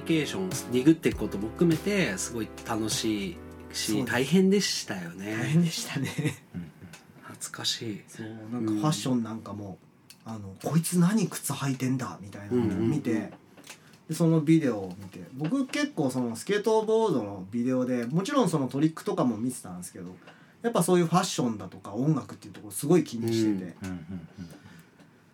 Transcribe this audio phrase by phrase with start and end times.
[0.00, 3.36] ニケーションディグっていくことも含めてすごい楽しい
[3.72, 6.08] し大変でしたよ大ね変でしたね。
[7.22, 8.02] 懐かしい。
[8.08, 9.78] そうなんかファッションなんかも、
[10.24, 13.22] あのこいつ何靴履いてんだみたいなのを見て、うんうん。
[13.24, 13.30] うん
[14.08, 20.16] でそのビデオを見て僕結構そのスケートボードのビデオでもちろんそのトリックとかも見てたんですけど
[20.62, 24.28] やっぱそういうファッションだとか音楽っていうところすごい気にしてて、うんうんうん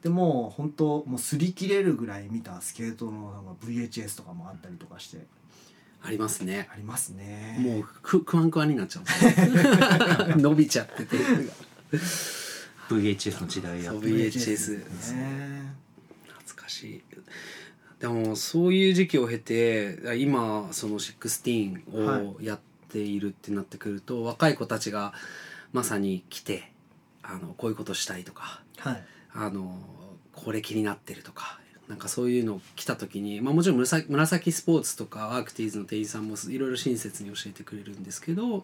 [0.06, 5.26] でもう本当もう擦り切れるぐらい見たスケートのなんか VHS とかもあったりとかして。
[6.00, 6.68] ありますね。
[6.72, 7.56] ありますね。
[7.58, 9.04] もうくクワンクワンになっちゃう
[10.38, 11.16] 伸びちゃってて。
[12.88, 14.78] VHS の時代やそうって VHS
[15.16, 15.74] ね。
[16.38, 17.02] 懐かしい。
[17.98, 25.14] でもそういう時期を経て今その16をやっているってなってくると、若い子たちが
[25.72, 26.70] まさに来て
[27.24, 29.04] あのこういうことしたいとかはい。
[29.38, 29.95] あの
[30.36, 38.62] これ気になってるとかなんかそういうの来た時に、まあ、もちろん紫紫スポーツとかアークティーズの店員さんもいろいろ親切に教えてくれるんですけど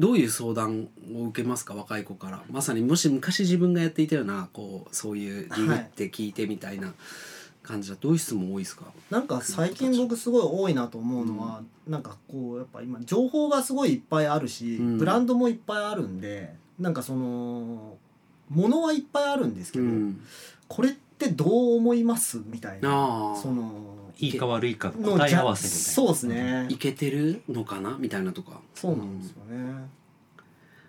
[0.00, 1.74] どういう相談を受けますか？
[1.74, 2.42] 若い子から。
[2.50, 6.92] まさにもし昔自分がやっていたようなこうそういうリグって聞いてみたいな
[7.62, 14.98] 感じだとどういう質問多いですか、なんか最近僕すごい多いなと思うのは、なんかこうやっぱ今情報がすごいいっぱいあるし、うん。
[14.98, 17.96] ブランドもいっぱいあるんでなんかその
[18.50, 20.20] ものはいっぱいあるんですけど、うん、
[20.68, 22.42] これってどう思います？
[22.44, 23.34] みたいな。
[23.40, 25.94] そのいいか悪いか答え合わせみたいな。
[25.94, 27.96] そうですね、いけてるのかな？
[27.98, 28.60] みたいなとか。
[28.74, 29.86] そうなんですよね、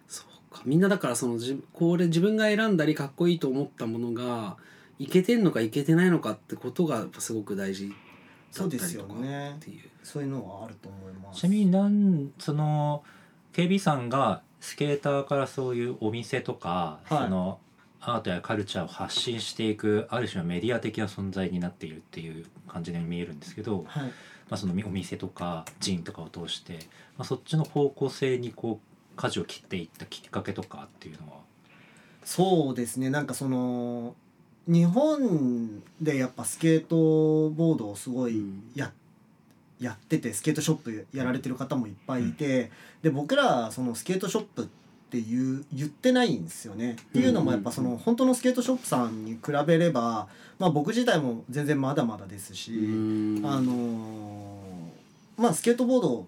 [0.07, 0.61] そうか。
[0.65, 4.57] みんなだからそのじこれ自分が選んだりかっこいいと思ったものが
[4.97, 7.95] いけてんのかいけてないのかってことがやっぱすごく大事だ
[8.51, 9.81] そうですよったりとかねっていう。
[10.03, 11.41] そういうのはあると思います。
[11.41, 13.03] ちなみになんその
[13.53, 17.23] KB さんがスケーターからそういうお店とか、はい。
[17.23, 17.59] その
[17.99, 24.03] アートやカルチャーを発信していくある種のメディア的な存在になっているっていう感じで見えるんですけど、はい。
[24.03, 24.11] ま
[24.51, 26.73] あ、そのお店とかジンとかを通して、
[27.17, 31.37] まあ、そっちの方向性にこう舵を切っていったきっかけとかっていうのは？
[32.23, 33.09] そうですね。
[33.09, 34.15] なんかその
[34.67, 38.71] 日本でやっぱスケートボードをすごいうん。
[38.75, 38.93] や,、
[39.81, 42.71] やっててスケートショップやられてる方もいっぱいいて、
[43.01, 44.86] で僕らそのスケートショップって
[45.17, 46.93] いう言ってないんですよね。
[46.93, 50.27] っていうのもやっぱその本当のスケートショップさんに比べれば、
[50.59, 53.45] まあ、僕自体も全然まだまだですし、うん。
[53.45, 54.57] あのー
[55.37, 56.25] まあスケートボードっ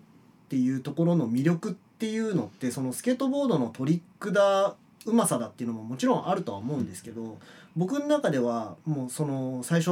[0.49, 4.75] ていうところの魅力っていうのってそのスケートボードのトリックだ
[5.05, 7.37] うまさだっていうのももちろんあるとは思うんですけど
[7.75, 9.85] 僕の中ではもうその最初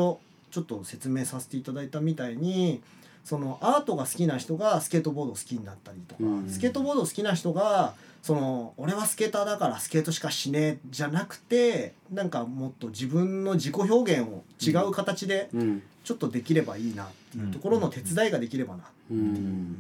[0.51, 2.81] ちょっと説明させていただいたみたいに
[3.23, 6.49] そのアートが好きな人がスケートボードを好きになったりとか、うん。
[6.49, 7.93] スケートボード好きな人が
[8.27, 19.77] その俺はスケーターだからスケートしかしねえじゃなくてなんかもっと自分の自己表現を違う形でうんちょっとできればいいなっていうところの手伝いができればなうん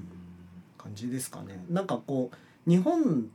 [0.77, 1.61] 感じですかね。
[1.69, 3.29] なんかこう日本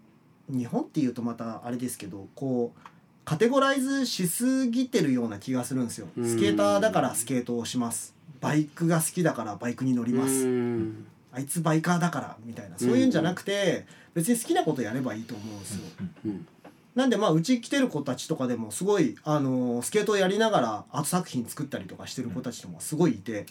[0.49, 2.81] 日本っていうとまたあれですけどこう
[3.27, 6.09] カテゴライズしすぎてるような気がするんですよ。
[6.17, 8.15] うんスケーターだからスケートをします。
[8.41, 10.47] バイクが好きだからバイクに乗ります。
[10.47, 15.83] うんあいつバイカーだからみたいなそういうんじゃなくて別に好きなことやればいいと思うんですよ。
[16.27, 16.47] うん
[16.95, 23.47] なんでまあうち来てる子たちとかでもすごいあのスケートをやりながらアート作品作ったりとかしてる子たちとかすごいいて。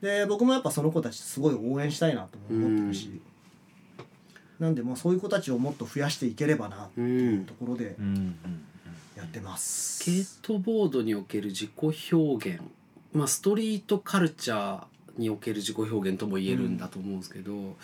[0.00, 3.20] で僕もやっぱその子たちすごい応援したいなとも思ってるし、
[4.60, 8.64] なんでまあそういう子たちをもっと増やしていければなっていうところでうんうん
[9.16, 9.98] やってます。
[9.98, 11.70] スケートボードにおける自己
[12.12, 12.60] 表現。
[13.12, 17.76] まあストリートカルチャーにおける自己表現とも言えるんだと思うんですけど、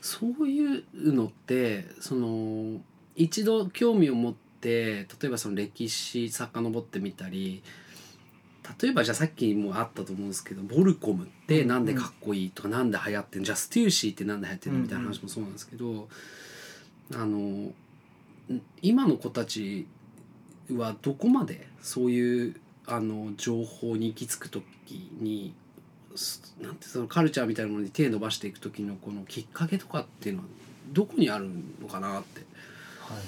[0.00, 2.80] そういうのってその
[3.14, 7.62] 一度興味を持って例えばその歴史遡ってみたり
[8.80, 14.78] 例えばじゃあさっきもあったと思うんですけどボルコムってなんでかっこいいとかなんで流行ってんじゃあステューシーってなんで流行ってんの？
[14.80, 16.08] みたいな話もそうなんですけど、
[17.14, 17.74] あのん
[18.82, 19.86] 今の子たち
[20.72, 22.56] はどこまでそういう
[22.86, 24.64] あの情報に行き着く時
[25.20, 25.65] にす
[26.60, 30.48] なんてそのカルチャーみたいなものに手を伸ばしていく時のこのきっかけとかっていうのは
[30.92, 31.48] どこにある
[31.80, 32.40] のかなって。
[33.00, 33.22] はいは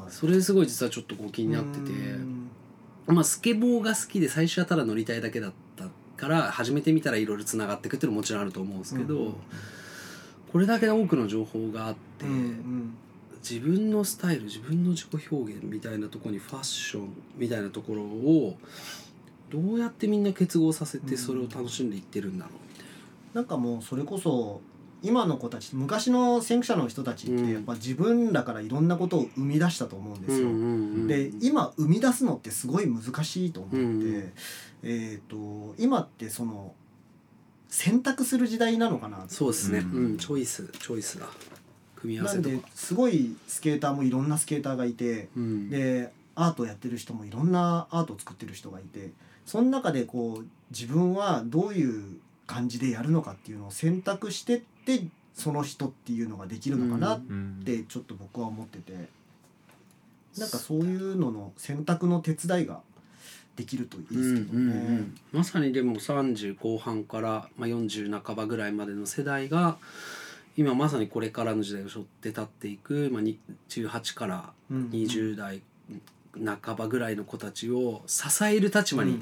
[0.00, 0.12] いはい。
[0.12, 1.90] それすごい実はちょっとこう気になってて。
[1.90, 2.50] うん。
[3.06, 5.86] まあスケボーが好きで最初はただ乗りたいだけだった
[6.16, 9.34] から始めてみたらいろいろつながっていくっていうのももちろんあると思うんですけど、うん。
[10.52, 12.94] これだけ多くの情報があって、うんうん。
[13.42, 18.56] 自分のスタイル自分の自己表現みたいなところにファッションみたいなところを
[19.52, 22.86] どうやってみんな結合させてそれを楽しんでいってるんだろうみたい
[23.34, 23.40] な。
[23.42, 24.60] んかもうそれこそ
[25.02, 27.46] 今の子たち昔の先駆者の人たちっうん。
[27.46, 30.46] てやっぱ自分らからいろんなことを生み出したと思うんですよ。
[30.46, 30.52] な。
[30.52, 30.68] うんうんう
[31.04, 31.06] ん。
[31.06, 34.32] で今生み出すのってすごい難しいと思って、うん。
[34.84, 36.74] えっ、と今ってその
[37.68, 40.14] 選択する時代なのかなそうですね、ううん。
[40.14, 41.26] んチョイスチョイスだ。
[41.96, 45.70] 組み合わせとすごいスケーターもいろんなスケーターがいてうん。
[45.70, 49.10] でアートやってる人もいろんなアートを作ってる人がいて
[49.46, 55.04] その中でこう自分はどういう感じでやるのかっていうのを選択してって
[55.34, 59.08] その人っていうのができるのかなっうんてちょっと僕は思ってて。
[60.38, 62.80] なんかそういうのの選択の手伝いが
[63.56, 64.74] できるといいですけどうんね。
[64.74, 65.14] うんうん。
[65.32, 69.76] まさにでも30後半から、まあ、40半ばぐらいまでの世代が
[70.56, 75.62] 今まさにこれからの時代を背負って立っていく、まあ、に18からうん20代
[76.34, 79.20] 半ばぐらいの子たちを支える立場に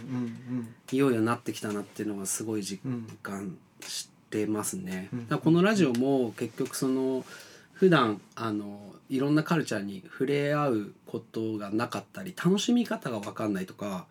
[0.93, 2.81] いよいよなってきたなっていうのがすごい実
[3.23, 5.09] 感してますね。
[5.13, 7.25] うんだからこのラジオも結局その
[7.73, 14.07] 普段あのいろんなカルチャーに触れ合うことがなかったり楽しみ方が分かんないとか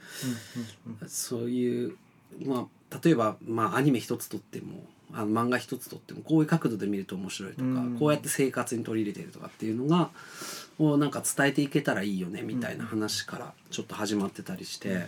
[1.07, 1.95] そういう
[2.45, 4.83] まあ例えば、まあ、アニメ一つとっても
[5.13, 7.97] あの漫画一つとってもこういう角度で見ると面白いとか、うん。
[8.00, 10.09] こうやって生活に取り入れてるとかっていうのが
[10.77, 15.07] をなんか伝えていけたらいいよねみたいな話からちょっと始まってたりして、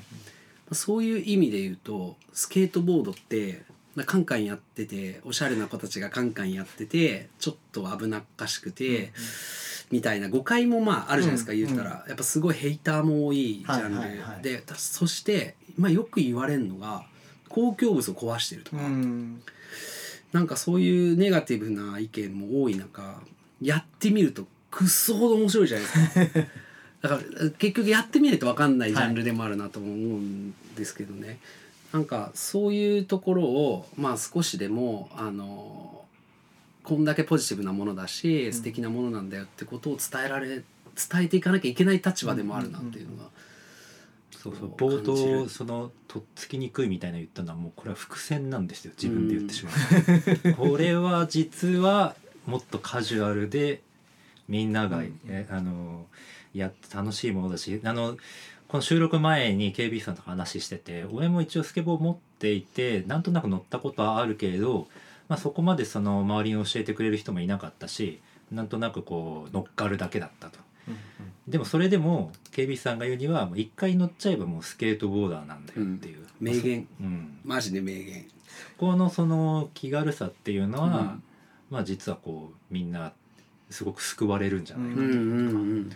[0.72, 3.64] そういう意味で言うとスケートボードって
[3.96, 9.12] なカンカンやってておしゃれな子たちがカンカンやっててちょっと危なっかしくて。
[9.92, 12.06] みたいな誤解もまああるじゃないですか、うん言ったら。
[12.08, 17.04] やっぱすごいヘイターも多いジャンル、はいはいはいでたそして、まあ、よく言われるのが
[17.52, 19.42] 公共物を壊してるとか、うん。
[20.32, 23.22] なんかそういうネガティブな意見も多い中
[23.62, 26.48] やってみるとくっそほど面白いじゃないですか。
[27.02, 31.40] だから結局やってみないと分かんないジャンルでもあるなとも思うんですけどね、
[31.92, 36.06] なんかそういうところをまあ少しでもあの
[36.84, 38.54] こんだけポジティブなものだしん。
[38.54, 40.64] 素敵なものなんだよってことを伝えられ伝
[41.24, 43.24] えていかなきゃいけない立場でもあるなっていうのが。
[43.24, 43.32] そう
[44.42, 48.94] そうこう冒頭そのとっつきにくいみたいな言ったのはもうこれは伏線なんですよ。
[49.00, 49.72] 自分で言ってしま
[50.52, 52.16] う、 これは実は
[52.48, 53.82] もっとカジュアルで
[54.48, 55.20] みんなが、うん。
[55.28, 56.08] えあの
[56.54, 58.18] やって楽しいものだしあの
[58.68, 64.88] この収録前に KB さんと話してて俺も一応スケボー持っていてなんとなく乗ったことはあるけれど、
[65.28, 68.22] まあ、そこまでその周りに教えてくれる人もいなかったし
[68.52, 70.60] なんとなくこう乗っかるだけだったと。
[71.48, 76.88] でもそれでも KB さんが言うにはもう一回乗っちゃえばもうスケートボーダーなんだよっていう、名言。
[77.00, 78.26] うん、マジで名言。
[78.78, 81.24] このその気軽さっていうのは、うん。
[81.70, 83.14] まあ実はこうみんな
[83.70, 85.90] すごく救われるんじゃないかうんというか、うんうん。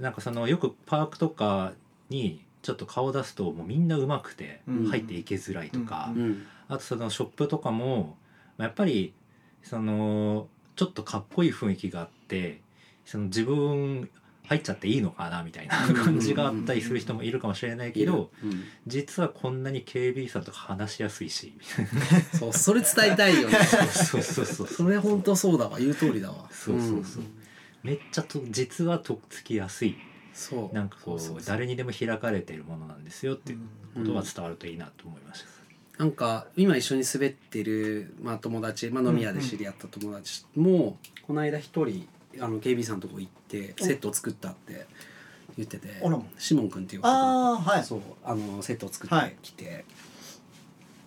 [0.00, 1.72] なんかそのよくパークとか
[2.08, 4.86] にちょっと顔出すともうみんな上手くてうん。
[4.86, 8.16] 入っていけづらいとか、うんうんあとそのショップとかも
[8.58, 9.12] まあやっぱり
[9.62, 12.60] そのちょっとかっこいい雰囲気があって
[13.04, 14.10] その自分
[14.46, 18.64] 入っちゃっていいのかなみたいな感じがあったりする人もいるかもしれないけど、うん。
[18.86, 21.52] 実はこんなに KB さんとか話しやすいし。
[22.38, 23.58] そうそれ伝えたいよね。
[23.90, 26.48] そうそうそうそれ本当そうだわ言う通りだわ。
[26.50, 27.22] そうそうそう、
[27.82, 29.96] めっちゃと実はとっつきやすい。
[30.32, 30.74] そう。
[30.74, 33.58] なんかこう誰にでも開かれているものなんですよっていう
[33.94, 42.06] ことが伝わるといいなと思いました、なんか今一緒に滑ってる、まあ、友達、まあ、飲み屋で知り合った友達も、この間一人
[42.40, 44.86] あの KB さんのとこ行ってセットを作ったって
[45.56, 46.18] 言っててあら。
[46.38, 47.84] シモン君っていう男ああはい。
[47.84, 49.30] そうあのセットを作っはい。
[49.30, 49.84] てきて、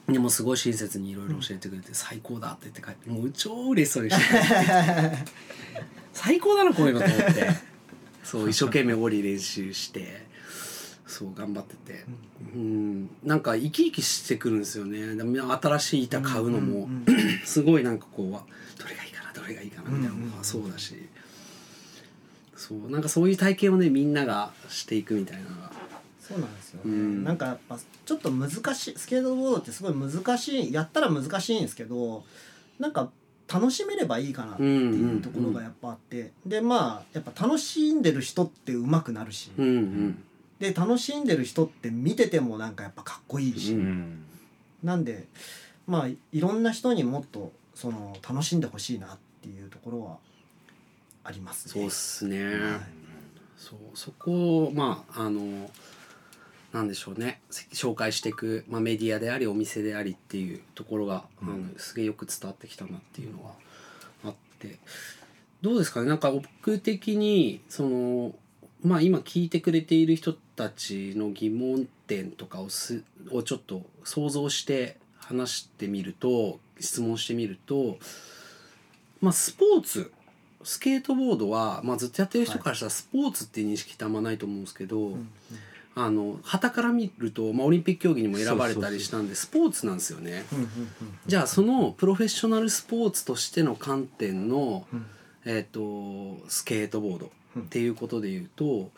[0.07, 4.39] でもすごい親切にいろいろ教えてくれて、最高だって言って帰ってもう超嬉しそうにしてて
[6.13, 7.69] 最高だなこういうのと思って。
[8.23, 10.27] そう 一生懸命オリ練習して
[11.07, 12.05] そう頑張ってて、
[12.53, 15.15] うん、なんか生き生きしてくるんですよね。
[15.15, 17.05] でも新しい板買うのも、んん
[17.43, 20.95] すごいなんかこうどれがいいかなどれがいいかなみたいなのがそうだし、
[22.59, 25.71] そうなんかそういう体験をねみんながしていくみたいなのが。
[26.19, 27.23] そうなんですよね、うん。
[27.23, 32.23] なんかやっぱちょっと難しいスケートボードってすごい難しいやったら難しいんですけど
[32.77, 33.09] なんか
[33.51, 40.23] 楽しめればいいかなっていうところがやっぱあって、でまあやっぱ楽しんでる人って上手くなるし、うんうん。
[40.59, 44.23] で楽しんでる人って見ててもなんかやっぱかっこいいし、うんうん。
[44.83, 45.25] なんで
[45.87, 50.17] まあいろんな人にもっとその楽しんでほしいなっていうところは
[51.29, 51.73] ありますね。
[51.73, 52.81] そうっすね、はい。
[53.55, 55.69] そうそこをまああの
[56.73, 57.39] なんでしょうね。
[57.51, 61.49] せ紹介していく、まあ、メディアでありお店でありっていうところが、うん。
[61.49, 63.49] あのすげえよく伝わってきたなっていうのが
[64.25, 64.79] あって。
[65.61, 66.07] どうですかね？
[66.07, 68.33] なんか僕的にその
[68.81, 77.97] まあ今聞いてくれている人たちの疑問点とかをすをちょっと想像して話してみると質問してみると
[79.21, 80.11] まあスポーツ
[80.63, 85.29] スケートボードは、まあ、ずっとやってる人からしたらスポーツっていう認識ってあんまないと思うんですけど、うん
[85.95, 90.45] あの旗から見ると、まあ、オリンピック競技にも選ばれたりしたんでスポーツなんですよね。
[91.25, 95.05] じゃあそのプロフェッショナルスポーツとしての観点の、うん。
[95.45, 98.91] えー、とスケートボードっていうことで言うと、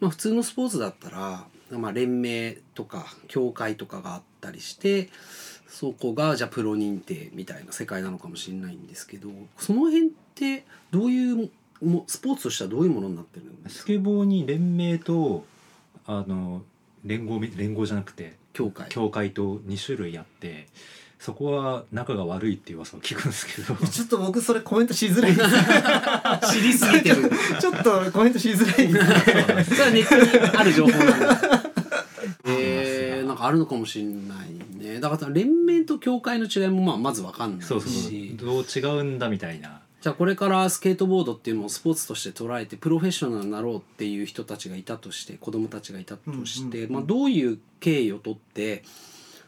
[0.00, 5.10] まあ、普通のスポーツだったら、まあ、連盟とか協会とかがあったりして
[5.68, 11.50] そこがじゃあプロ認定みたいな世界なのかもしれないんですけどその辺ってどういう
[11.82, 15.44] もスポーツとしてはどういうものになってるんですかスケボーに連盟と
[16.06, 16.62] あの
[17.04, 18.88] 連合み連合じゃなくて協会。
[18.88, 20.66] 協会と2種類あって
[21.18, 23.74] そこは仲が悪いっていう噂を聞くんですけど。
[23.86, 26.52] ちょっと僕それコメントしづらいです。
[26.52, 27.30] 知りすぎてる。
[27.60, 29.74] ちょっとコメントしづらいです ね。
[29.74, 31.26] それはネットにある情報なんだ。
[31.26, 31.47] えー、なんか
[33.48, 35.00] あるのかもしれないね。
[35.00, 37.66] だから連盟と協会の違いもまあまず分かんないし。
[37.66, 39.80] そうそうどう違うんだみたいな。
[40.00, 46.92] じゃあこれからスケートボードっていうのをスポーツとして捉えてプロフェッショナルになろうっていう人たちがいたとして子供たちがいたとして、うんうんうん。
[46.94, 48.84] まあ、どういう経緯をとって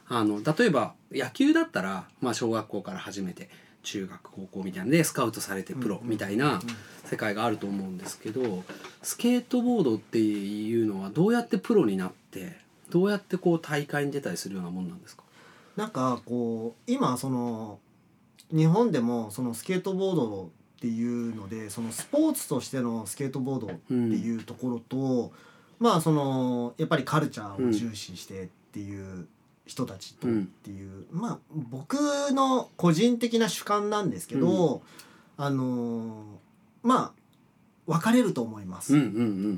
[0.09, 3.49] あの例えば野球だったら、まあ、小学校から始めて
[3.83, 6.61] 中学高校みたいなんでスカウトされてプロみたいな
[7.05, 8.65] 世界があると思うんですけど
[9.03, 12.57] スケートボードっていうのはどうやってプロになって
[12.91, 15.23] どうやってこう大会に出たりするようなもんなんですか？
[15.77, 17.79] なんかこう今その
[18.53, 20.49] 日本でもそのスケートボードっ
[20.81, 25.33] ていうのでそのスポーツとしてのスケートボードっていうところと、
[25.79, 29.27] まあそのやっぱりカルチャーを重視してっていう
[29.67, 31.39] 人たちとっていう、まあ
[31.71, 31.95] 僕
[32.33, 34.83] の個人的な主観なんですけど、
[35.37, 36.25] あの
[36.83, 37.21] まあ
[37.87, 38.95] 分かれると思います。
[38.95, 39.13] うんうんうん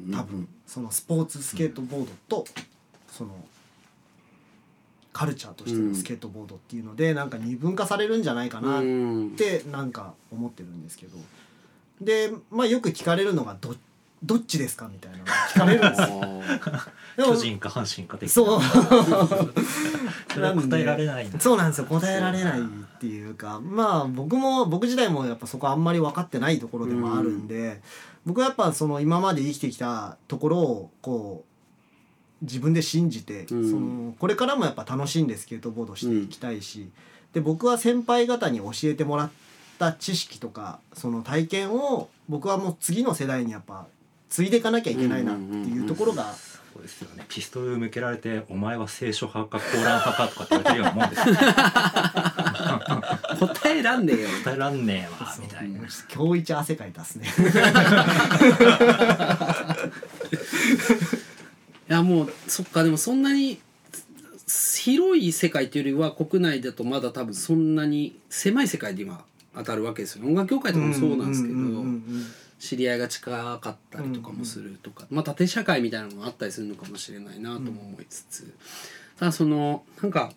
[0.08, 0.14] うん。
[0.14, 2.44] 多分そのスポーツスケートボードと
[3.12, 3.30] その
[5.12, 9.30] カルチャーとしてのスケートボードっていうのでなんか二分化されるんじゃないかなっうん。
[9.36, 11.18] てなんか思ってるんですけど。
[12.00, 13.76] でまあよく聞かれるのがど
[14.24, 16.00] どっちですかみたいなのが聞かれるんです
[17.20, 17.26] よ。
[17.34, 18.60] 巨人か阪神かそう。
[20.32, 21.84] それは答えられないそうなんですよ。
[21.86, 22.64] 答えられないっ
[22.98, 27.82] ていうかまあ僕も僕自体もやっぱそこあんまり分かってないところでもあるんで、
[28.24, 31.51] 僕はやっぱその今まで生きてきたところをこう
[32.42, 33.70] 自分で信じて、うん。
[33.70, 36.90] そのこれからもやっぱ楽しんでスケートボードしていきたいし、
[37.32, 39.30] で僕は先輩方に教えてもらっ
[39.78, 43.86] た知識とかその体験を僕はもう次の世代にやっぱ
[44.28, 46.34] 継いでいかなきゃいけないなっていうところが
[46.72, 47.26] そうですよね。
[47.28, 51.34] ピストル向けられて「お前は聖書派かコーラン派か」とかって言われてるようなもんですよ
[53.46, 54.28] 答えらんねえよ。
[54.44, 55.80] 答えらんねえわみたいな。
[56.14, 57.28] 今日一汗かいたっすね。
[61.92, 63.60] いやもうそっかでもそんなに
[64.78, 71.84] 広い世界っていうよりは国内だとまだ多分そんなに狭い世界で今当たるわけですよ音楽業界とかもそうなんですけど
[72.58, 78.54] 知り合いが近かったりとかもするとか、まあ縦社会みたいなのもあったりするのかもしれないなとも思いつつ、
[79.18, 80.32] ただそのなんか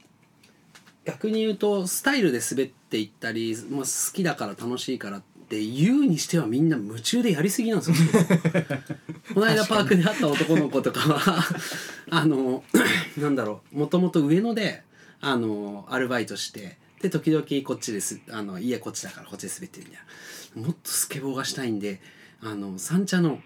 [1.06, 7.96] 逆に言うとスタイルで滑っていったり、まあ、好きだから楽しいからって言うにしてはみんな夢中でやりすぎなんですよ。
[9.36, 11.44] この間パークで会った男の子とかは
[12.10, 12.64] あの
[13.20, 14.82] なんだろうもともと上野で
[15.20, 20.68] あのアルバイトしてで時々こっちですあの家こっちだからこっちで滑ってるみたいな。
[20.68, 22.00] もっとスケボーがしたいんで
[22.42, 23.40] あの三茶の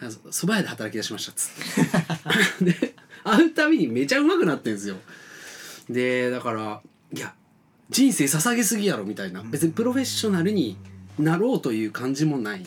[0.00, 2.64] あ蕎麦屋で働き出しましたっつって。
[2.82, 4.96] で会うたびにめちゃうまくなってんですよ。
[5.88, 6.82] でだから
[7.14, 7.36] いや
[7.88, 9.44] 人生捧げすぎやろみたいな。
[9.44, 10.76] 別にプロフェッショナルに
[11.20, 12.66] なろうという感じもない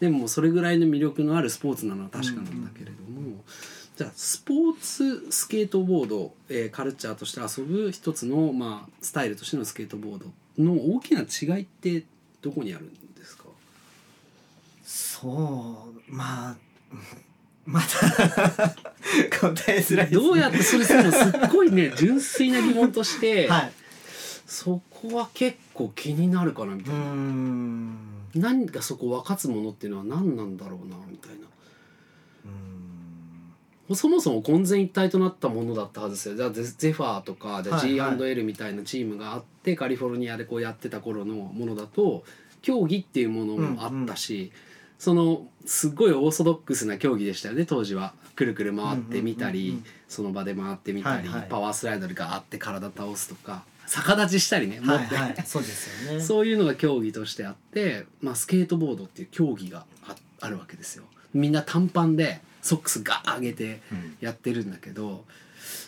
[0.00, 3.42] でもそれぐらいの魅力のあるスポーツなのは確かなんだけれども、
[3.96, 10.26] じゃあスポーツスケートボード、えーカルチャーとして遊ぶ一つの、まあ、スタイルとしてのスケートボード
[10.62, 12.04] の大きな違いって
[12.42, 13.44] どこにあるんですか？
[14.84, 16.56] そうまあ
[17.64, 18.68] また
[19.40, 20.26] 答えづらいですね。
[20.26, 21.12] どうやってそれするの？
[21.12, 23.72] すっごいね 純粋な疑問として、はい。
[24.46, 27.96] そこは結構気になるかなみたいな、ん
[28.34, 31.46] 何がそこ分かつものっていうのは何なんだろうなみたいな。
[33.94, 36.36] そもそも混然一体となったものだったはずですよ。
[36.36, 42.24] じゃあゼゼファーとか G&L みたいなチームがあって、カリフォルニアでこうやってた頃のものだと
[42.62, 44.52] 競技っていうものもあったし、
[44.98, 48.14] そのすっごいオーソドックスな競技でしたよね当時は。
[48.36, 49.84] くるくる回ってみたり、うんうんうんうん。
[50.08, 51.48] その場で回ってみたり、はいはい。
[51.48, 56.20] パワースライドがあって体倒すとか逆立ちしたりね持って、はいはいそうですよね。
[56.24, 61.04] そういうのが競技としてあって、まあ、スケートボードっていう競技がああるわけですよ。
[61.32, 64.16] みんな短パンでソックスガー上げてうん。
[64.20, 65.24] やってるんだけど、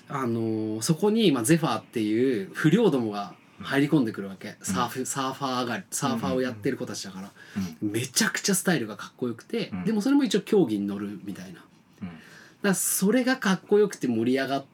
[0.09, 4.57] あのーそこに、まあ、ゼファーっていう不良どもが入り込んでくるわけ。
[4.63, 7.33] サーフ、サーファー上がりサーファーをやってる子たちだから、
[7.81, 9.85] めちゃくちゃスタイルがかっこよくて、うん。
[9.85, 11.65] でもそれも一応競技に乗るみたいな。
[12.03, 12.09] うん。
[12.09, 12.15] か
[12.63, 14.65] らそれがかっこよくて盛り上がっ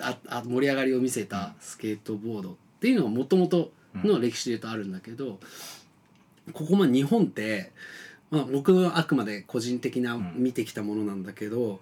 [0.00, 3.72] ああ盛り上がりを見せたスケートボードっていうのがもともと
[4.04, 5.40] の歴史で言うとあるんだけど、
[6.52, 7.72] ここまで日本って、
[8.30, 10.32] まあ、僕はあくまで個人的なうん。
[10.36, 11.80] 見てきたものなんだけど、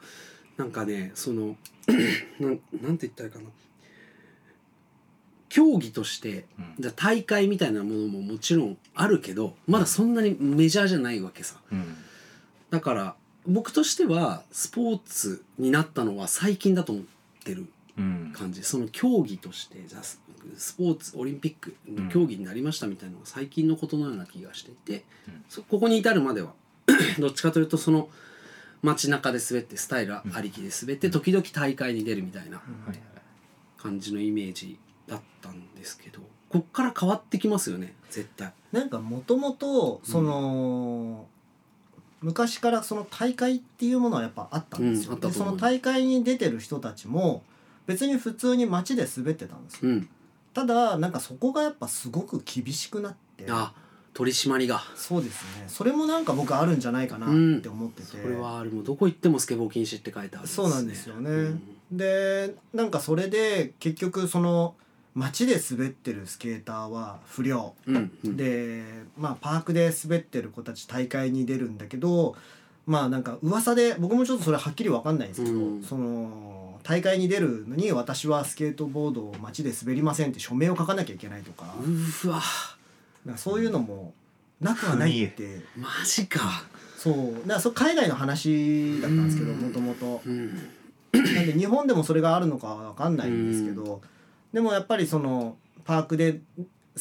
[0.57, 1.57] なんかねその
[2.41, 3.51] なんなんて言ったらいいかな。
[5.49, 6.75] 競技としてうん。
[6.79, 11.57] じゃあ大会みたいなものももちろんあるけどまだそんなにメジャーじゃないわけさ。
[11.73, 11.97] うん。
[12.71, 13.15] だから
[13.47, 17.05] 僕としてはスポーツになったのは最近だと思っ
[17.45, 17.67] てる
[17.99, 18.33] うん。
[18.35, 18.63] 感じ。
[18.63, 20.03] その競技としてじゃあ
[20.57, 25.45] ススポーツオリンピックの競技になりましたみたいなのが最近のことのような気がしていて、うん。
[25.49, 26.53] そここに至るまでは
[27.19, 28.09] どっちかというとその
[28.83, 32.63] 街中で滑ってスタイルありきで滑って時々大会に出るみたいな
[33.79, 38.53] 感じのイメージだったんですけどこっから変わってきますよね絶対。
[38.73, 41.27] なんかもともとその、
[42.21, 47.43] 昔からその大会っていうものはやっぱあったんですよ、うんその大会に出てる人たちも
[47.87, 49.91] 別に普通に街で滑ってたんですよ。
[49.91, 50.09] うん、
[50.57, 53.45] ただなんかそこがやっぱすごく厳しくなって。
[53.51, 53.75] あ
[54.15, 54.83] 取り締まりが。
[54.95, 55.65] そうですね。
[55.69, 58.71] それもなんか僕あるんじゃないかなって思ってて、それはある。
[58.71, 61.31] もうどこ行ってもスケボー禁止って書いてあるそうなんですよね。
[61.31, 61.63] うん。
[61.93, 64.75] でなんかそれで結局その
[65.15, 67.75] 街で滑ってるスケーターは不良。
[67.87, 68.37] うんうん。
[68.39, 68.83] で
[69.19, 72.35] まあパークで滑ってる子たち大会に出るんだけど
[72.87, 75.83] まあなんか噂で僕もちょっとそれはっきり分かんないんですけど、うん。
[75.83, 81.75] その大会に出るのに私はスケートボードを街で滑りませんって署名を書かなきゃいけないとか。
[82.25, 82.39] うわ。
[82.39, 84.15] かそういうのも
[84.61, 85.63] なくはないって。
[85.77, 86.63] マジか。
[86.97, 87.11] そ
[87.45, 87.49] う。
[87.49, 89.59] だそれ海外の話だったんですけどうん。
[89.63, 90.23] もともと。
[90.25, 90.55] うん。
[91.13, 94.01] なんで日本でもそれがあるのかは分かんないんですけど、
[94.53, 96.39] でもやっぱりそのパークで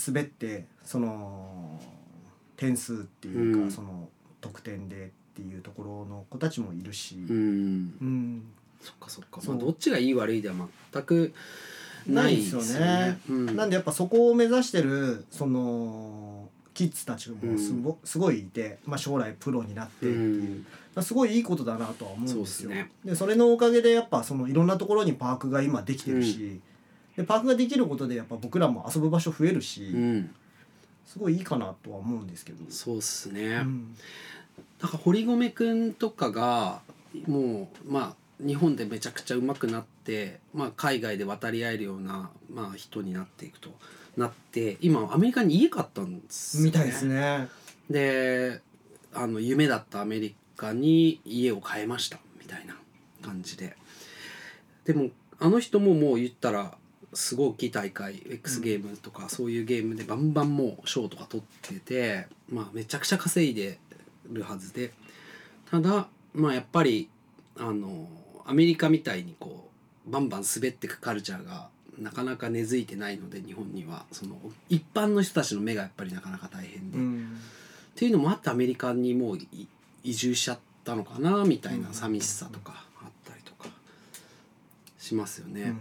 [0.07, 1.79] 滑ってその
[2.57, 3.71] 点数っていうか、うん。
[3.71, 4.09] その
[4.41, 7.95] 得点でっていうところの子たちもいるし、うん。
[8.01, 8.43] うん
[8.85, 9.41] そっかそっか。
[9.47, 10.55] まあどっちがいい悪いでは
[10.93, 11.33] 全く
[12.07, 12.73] ないですよね。
[12.73, 13.19] よね。
[13.29, 13.55] うん。
[13.55, 22.35] なんでやっぱそこを目指してるそのキッズたちもすご,、すごいいて、まあ、将来プロになってっていう、まあすごいいいことだなとは思うんですよ。
[22.35, 22.91] そうっすね。
[23.03, 26.61] でそれのおかげでやっぱそのいろんなところにパークが今できてるし、
[27.17, 30.35] でパークができることでやっぱ僕らも遊ぶ場所増えるし、うん
[31.05, 32.65] すごいいいかなとは思うんですけど。
[32.69, 33.95] そうっすね、うん。
[34.81, 36.81] なんか堀米くんとかが
[37.27, 43.69] もうまあ日本でめちゃくちゃ上手くなって、まあ、海外で渡り合えるような、まあ、人になっていくと。
[44.17, 47.47] なって今アメリカに家買ったんですよみたいですね。
[47.89, 48.61] で
[49.13, 52.17] あの夢だったアメリカに家を買えました。
[52.41, 52.77] みたいな
[53.21, 53.75] 感じで。
[54.85, 56.77] でもあの人ももう言ったら
[57.13, 63.79] すごい大きい大会 X ゲームとかそういうゲームでバンバンもう賞とか取ってて、まあ、めちゃくちゃ稼いで
[64.31, 64.93] るはずで。
[65.69, 67.09] ただまあやっぱり
[67.57, 68.07] あの
[68.45, 69.69] アメリカみたいにこ
[70.07, 74.05] うバンバン滑ってくカルチャーがなかなか根付いてないので日本には。
[74.11, 74.37] その
[74.69, 76.97] 一般の人たちの目がやっぱりなかなか大変で。
[76.97, 77.37] うん。
[77.91, 79.67] っていうのもあってアメリカにもうい
[80.03, 83.69] 移住しちゃったのかなみたいな寂しさとかあったりとか。
[84.99, 85.77] しますよね、うんうん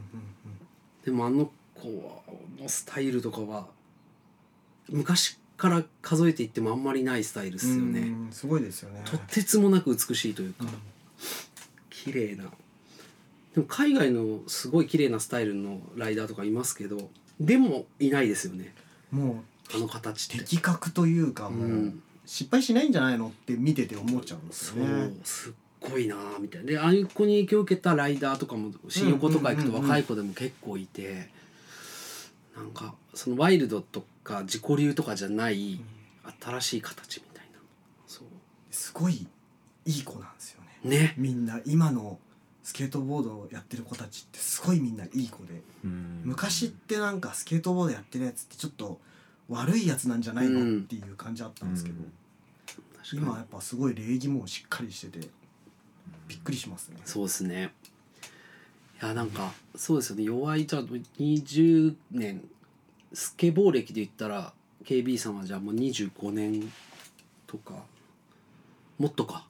[1.05, 2.23] でもあの子
[2.59, 3.67] のスタイルとかは
[4.89, 9.03] 昔から数えていってもあんまりないスタイルですよね、うんすごいですよね。
[9.05, 10.65] とてつもなく美しいというか、
[12.05, 12.45] 綺麗な。
[13.55, 17.09] でも海外のすごい綺麗なスタイルのライダーとかいますけど
[17.41, 18.75] でもいないですよね。
[19.11, 19.43] も
[19.75, 20.43] あの形って。
[20.43, 22.03] う的確というかもう、うん。
[22.27, 24.93] 失敗しないんじゃないのって見てて思っちゃうんですそよね。
[25.05, 26.67] うすっごいなあみたいな。
[26.67, 31.29] でああいう子に影響を受けたライダーとかも新横とか行くと若い子でも結構いて
[32.57, 35.81] なんかそのワイルドとか自己流とかじゃない
[36.41, 37.59] 新しい形みたいな。
[38.07, 38.27] そう。
[38.71, 39.27] すごい
[39.85, 40.34] いい子なん
[40.85, 40.99] ね。
[40.99, 42.19] ねみんな今の
[42.63, 45.61] スケートボードをやってる子たちってすごいみんないい子で。
[45.85, 46.23] うん。
[46.25, 49.01] 昔ってなんかスケートボードやってるやつってちょっと
[49.49, 50.79] 悪いやつなんじゃないの、うん。
[50.81, 51.97] っていう感じあったんですけど、
[53.13, 55.29] 今はやっぱすごい礼儀もしっかりしてて
[56.27, 56.97] びっくりしますね。
[57.05, 57.73] そうですね。
[59.03, 60.23] いやなんかそうですよね。
[60.23, 62.49] 弱いじゃあ20年
[63.13, 64.53] スケボー歴で言ったら
[64.85, 66.73] KB さんはじゃあもう25年
[67.47, 67.75] とか
[68.99, 69.47] もっとか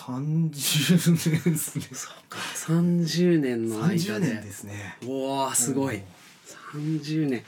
[0.00, 1.84] 30年ですね。
[1.92, 4.96] そうか30年の間30で年ですね。
[5.02, 6.00] うわーすごい
[6.72, 7.42] 30年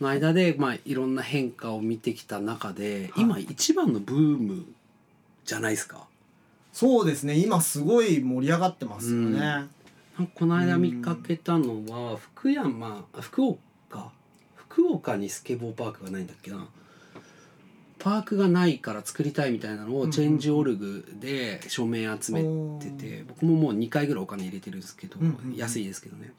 [0.00, 4.64] の間で、まあ、いろんな変化を見てきた中で、はい今一番のブーム
[5.44, 6.06] じゃないですか？
[6.72, 7.38] そうですね。
[7.38, 9.38] 今すごい盛り上がってますよね。
[10.18, 14.10] うんこの間見かけたのは福山あ福岡
[14.56, 16.66] 福岡にスケボーパークがないんだっけな？
[17.98, 22.42] パークがないから作りたいみたいなのをチェンジオルグで署名集め
[22.78, 25.16] てて僕ももう2回ぐらいお金入れてるんですけど
[25.56, 26.32] 安いですけどね。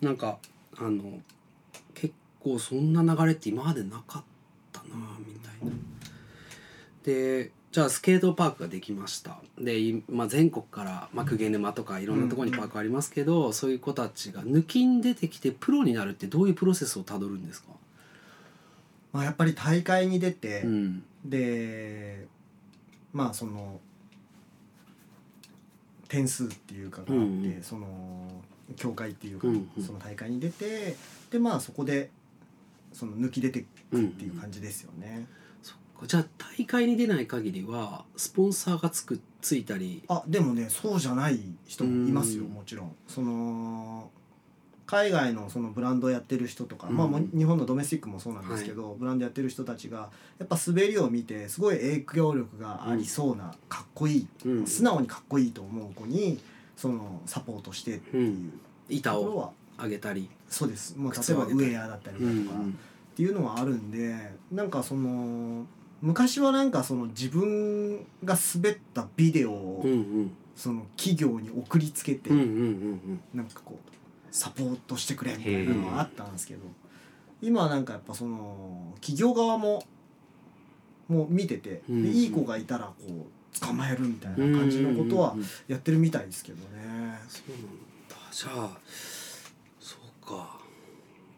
[0.00, 0.38] なんか
[0.76, 1.20] あの
[1.94, 4.22] 結構そんな流れって今までなかっ
[4.72, 5.72] たなみたいな。
[7.04, 9.38] でじゃあスケートパークができました。
[9.58, 17.70] で、いまあ、全国から、まあ、沼とかいろんなところにパークありますけど、そういう子たちが抜きに出てきてプロになるってどういうプロセスをたどるんですか、
[19.14, 21.04] まあ、やっぱり大会に出て、うん。
[21.24, 22.26] で
[23.12, 23.80] まあその
[26.08, 27.62] 点数っていうかがあって、うんうん。
[27.62, 27.86] その
[28.76, 29.82] 協会っていうか、うんうん。
[29.82, 30.96] その大会に出て
[31.30, 32.10] でまあそこで
[32.92, 35.26] その抜き出てくっていう感じですよね。
[35.62, 36.06] そっか。
[36.08, 36.26] じゃあ
[36.58, 40.02] 大会に出ない限りはスポンサーがつくついたり。
[40.08, 42.50] あでもねそうじゃない人もいますようん。
[42.50, 42.96] もちろん。
[43.06, 44.10] その
[44.86, 46.96] 海外のそのブランドやってる人とか、うん。
[46.96, 54.66] まあ日本のドメスティックもそうなんですけど、ブランドやってる人たちがやっぱ滑りを見てすごい影響力がありそうな、かっこいいうん。
[54.66, 56.38] 素直にかっこいいと思う子に
[56.76, 58.60] そのサポートしてっていううん。
[58.88, 60.96] 板を上げたり、そうです。
[60.98, 62.70] もう例えばウェアだったりだとかうん。
[62.70, 65.66] っていうのはあるんでなんかその
[66.02, 70.36] 昔はなんかその自分が滑ったビデオをうんうん。
[70.54, 73.20] その企業に送りつけてうんうんうんうん。
[73.34, 73.90] なんかこう
[74.34, 76.60] サポートしてくれみたいなのはあったんですけど
[77.40, 79.84] 今はなんかやっぱその企業側も
[81.06, 85.36] もう見ててうんでいい子がいたらこう捕まえるみたいな感じのことは
[85.68, 87.16] やってるみたいですけどね。
[87.28, 87.62] そうなん
[88.08, 88.16] だ。
[88.32, 88.78] じゃあ
[89.78, 90.58] そうか。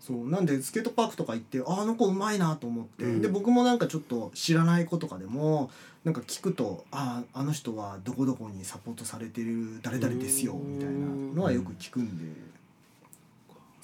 [0.01, 3.21] そうなんでスケートパークとか行ってああの子うまいなと思って、うん。
[3.21, 5.71] で僕もなんかちょっと知らない子とかでも
[6.05, 12.25] なんか聞くとあああの人はどこどこにサポートされてる誰々ですよみたいなのはよく聞くんで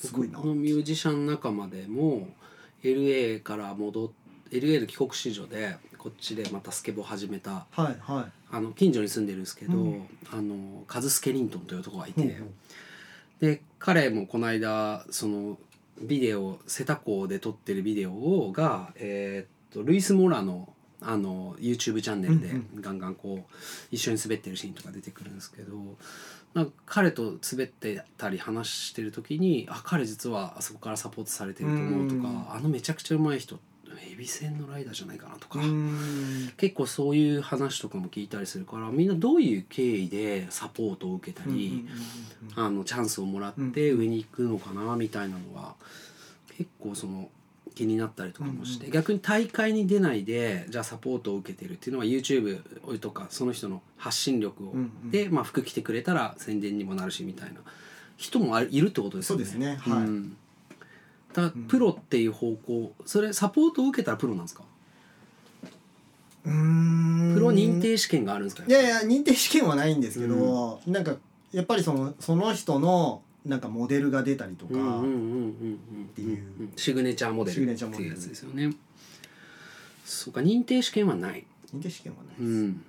[0.07, 0.37] すごいな。
[0.37, 2.29] 僕のミュージシャン仲間でも
[2.83, 4.11] LA から戻っ
[4.51, 8.33] LA の帰国子女でこっちでまたスケボー始めたはいはい。
[8.51, 10.09] あの近所に住んでるんですけど、うん。
[10.31, 12.49] あのカズスケリントンという男がいて、ほうほう。
[13.41, 15.59] で彼もこの間その
[16.01, 20.69] ビデオ瀬田港で撮ってるビデオをが、えーっとルイス・モラの
[21.01, 22.81] あの YouTube チャンネルでうん。
[22.81, 23.55] ガンガンこう
[23.91, 25.75] 一緒に滑ってるシーンとか出てくるんですけど
[26.55, 33.59] なんか彼と滑ってたり話してる時に「あ彼実はあそこからサポートされてると思う」とかうん「あのめちゃくちゃうまい人
[34.11, 35.61] エビ戦のライダーじゃないかな」とか。
[36.57, 41.87] 結構そういう話とかも聞いたりするからみんなどういう経緯でサポートを受けたり、
[42.55, 45.75] あのチャンスをもらってうん上に行くのかなみたいなのは
[46.57, 47.31] 結構その
[47.73, 55.11] 気になったりとかもして、うんうん逆に大会に出ないでじゃあサポートを受けてるっていうのは YouTube とかその人の発信力を、うんうん。
[55.11, 57.61] で、まあ、服着てくれたら宣伝にもなるしみたいな
[58.17, 59.45] 人もあるいるってことですよね。
[59.45, 59.77] そうですね。
[59.81, 60.05] はい。
[60.05, 60.37] うん。
[61.33, 64.65] だプロっていう方向それサポートを受けたらプロなんですか？
[66.45, 67.35] うーん。
[67.35, 68.65] プロ認定試験があるんですか？
[68.69, 71.17] いやいや認定試験はないんですけど、なんか
[71.53, 75.03] やっぱりそのその人のなんかモデルが出たりとか、っ
[76.15, 78.75] ていうシグネチャーモデシグルネチャーモデルっていうやつですよね。
[80.05, 81.45] そうか認定試験はない。
[81.75, 82.85] 認定試験はないです、うん。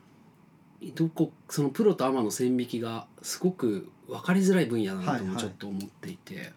[0.95, 6.51] どこそのプロとアマの線引きがすごく分かりづらい分野だなともはいはいちょっと思っていて、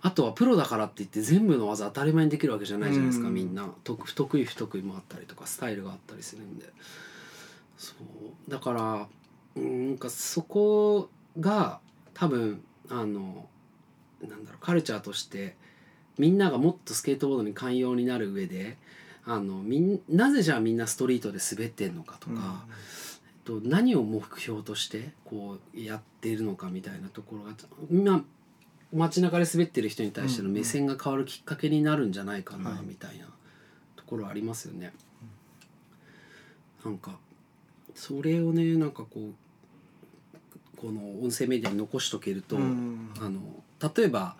[0.00, 3.34] あとはプロだからって言って全部の技当たり前にできるわけじゃないじゃないですか、うん。
[3.34, 3.68] みんな。
[3.84, 6.66] 得不得意不得意もあったりとかスタイルがあったりするんで。
[7.76, 8.50] そう。
[8.50, 9.06] だから
[9.56, 11.80] うんなんかそこが
[12.14, 13.46] 多分あの
[14.22, 15.56] なんだろうカルチャーとして
[16.18, 18.76] みんながもっとスケートボードに寛容になる上で
[19.24, 27.52] あのみんなぜじゃあみんなストリートで滑ってんのかとか、えっと、何を目標としてこうやっているのかみたいなところが
[27.90, 28.24] 今
[28.92, 32.86] 街中で滑ってる人に対しての目線が変わるきっかけになるんじゃないかなはい。
[32.86, 33.26] みたいな
[33.96, 34.94] ところありますよね。
[36.84, 37.18] なんか
[37.94, 39.34] それをねなんかこう
[40.80, 43.10] この音声メディアに残しとけると、うん。
[43.20, 43.40] あの
[43.94, 44.36] 例えば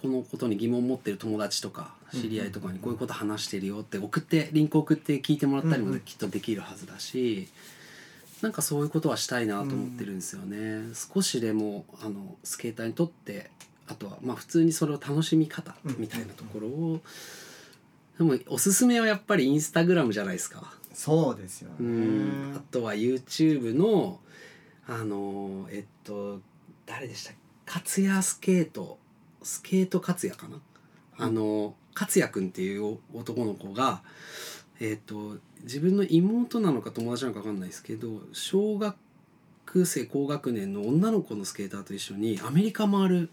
[0.00, 6.00] このことに疑問を持ってる友達とか知り合いとかにこういうこと話してるよって送ってリンク送って聞いてもらったりもうんうん。
[6.00, 7.48] きっとできるはずだし、
[8.42, 10.82] なんかそういうことはしたいなと思ってるんですよね。
[10.94, 13.50] 少しでもあのスケーターにとって
[13.88, 17.00] あとはまあ普通にそれを楽しみ方みたいなところを、
[18.18, 20.72] でもおすすめはやっぱりインスタグラムじゃないですか。
[20.92, 22.54] そうですよね、うん。
[22.56, 24.18] あとは YouTube の
[24.88, 26.40] あのえっと
[26.86, 27.32] 誰でした
[27.66, 28.98] 勝也スケート。
[29.42, 30.60] スケート勝也かな、
[31.18, 34.02] あの勝也くんっていう男の子が
[34.80, 38.96] えっと自分の妹なのか友達なのか分かんないですけど小学
[39.84, 43.30] 生高学年の女の子のスケーターと一緒にアメリカ回る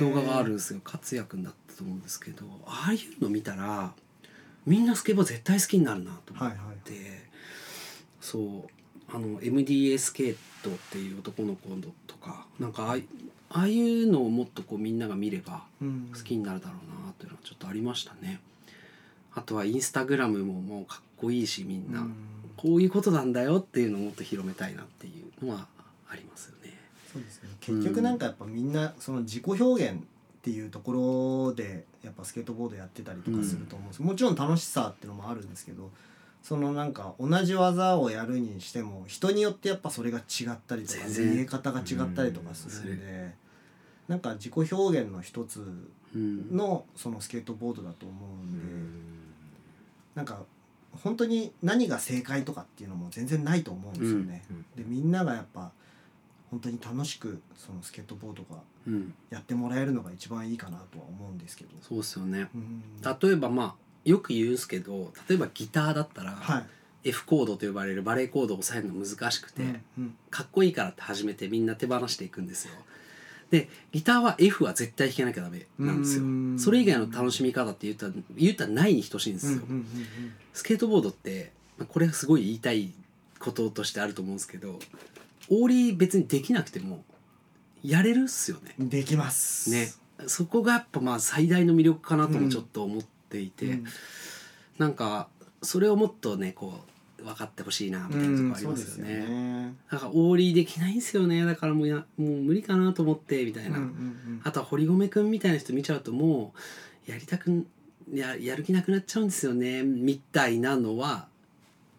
[0.00, 0.80] 動画があるんですよ。
[0.84, 2.44] 勝也くんだったと思うんですけど。
[2.64, 3.94] ああいうの見たら
[4.64, 7.28] みんなスケボー絶対好きになるなと思はいはいって、
[8.20, 8.70] そう。
[9.08, 10.36] あの MDA スケー
[10.68, 11.76] トっていう男の子の
[12.06, 13.04] とかなんかああい
[13.48, 16.10] ああいうのをもっとこうみんなが見ればうん。
[16.12, 18.40] 好きになるだろうなというのはちょっとありましたね。
[19.34, 22.14] あとはインスタグラムももうかっこいいしみんな、うん。
[22.56, 25.66] こういうことなんだよっていうのをもっと広めたいなっていうのは
[26.08, 26.72] ありますよね。
[27.12, 27.50] そうですね。
[27.60, 30.02] 結局なんかやっぱみんなその自己表現っ
[30.42, 30.92] ていうとこ
[31.48, 35.90] ろでやっぱスケートボードやってたりとかすると思うんです、もちろん楽しさっていうのもあるんですけど
[36.46, 43.34] そのなんか同じ技をやるにしても人によってやっぱそれが違ったりとか見え方が違ったりとかするんで、
[44.06, 45.66] なんか自己表現の一つ
[46.14, 48.64] うん、のそのスケートボードだと思うんで、
[50.14, 50.44] なんか
[51.02, 54.44] 本当に何が正解とかっていうのも全然ないと思うんですよね。
[54.76, 55.72] でみんながやっぱ
[56.52, 61.70] 本当に楽しくそのスケートボードがうん、やってもらえるのが一番いいかなとは思うんですけど。
[61.82, 62.48] そうですよね。
[62.54, 62.82] うん。
[63.02, 66.66] 例えばまあよく言うんですけど例えばギターだったら、はい。
[67.08, 70.16] F コードと呼ばれるバレーコードを押さえるの難しくて、うんうん。
[70.30, 72.74] かっこいいからって始めてみんな手放していくんですよ。
[73.50, 76.24] でギターは F は絶対弾けなきゃダメなんですよ。
[76.24, 76.58] うん。
[76.58, 79.60] それ以外の楽しみ方って言ったら言ったらないに等しいんですよ、
[80.52, 82.92] スケートボードってまあこれすごい言いたい
[83.38, 84.78] こととしてあると思うんですけど
[85.48, 87.04] オーリー別にできなくても
[87.84, 88.74] やれるっすよね。
[88.80, 89.70] うんできます。
[89.70, 89.92] ね。
[90.26, 93.02] そこがやっぱまあ最大の魅力かなともちょっと思っ
[93.36, 93.84] ていて、うん。
[94.78, 95.28] なんか
[95.62, 96.80] それをもっとねこ
[97.18, 99.74] う分かってほしいなみたいなとこありますよね,、ね。
[99.90, 106.52] なんかオーリーできないんですよねだからもうやもう無理かなと思ってみたいな、うんうんうんあとは堀米くんみたいな人見ちゃうとも
[107.08, 107.66] うやりたくん
[108.12, 111.26] ややる気なくなっちゃうんですよねみたいなのは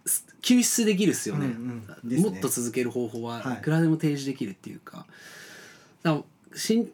[0.06, 2.10] す救出できるっすよね,、うんうん。
[2.10, 2.22] ね。
[2.22, 3.58] もっと続ける方法ははい。
[3.58, 5.06] いくらでも提示できるっていうか,、
[6.04, 6.24] だからしん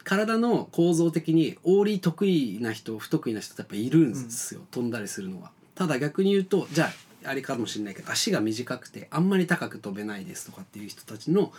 [0.04, 5.50] 体の構造的にオーリー得意な人不得意な人ってやっぱいるんですよ、飛んだりするのは。
[5.74, 6.92] ただ逆に言うとじゃ
[7.24, 11.52] ああれかもしれないけど足が短くてあんまり高く飛べないですとかっていう人たちの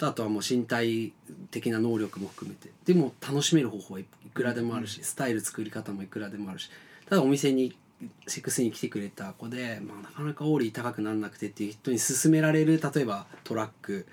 [0.00, 1.12] あとはもう身体
[1.50, 2.70] 的な能力も含めて。
[2.84, 6.70] でも楽しめる方法はいくらでもあるし、スタイル作り方もいくらでもあるし。
[7.08, 7.76] ただお店に
[8.26, 14.06] シックスに来てくれた子で、まあ、なかなかオーリー高くなんなくてっていう人に勧められる例えばトラック、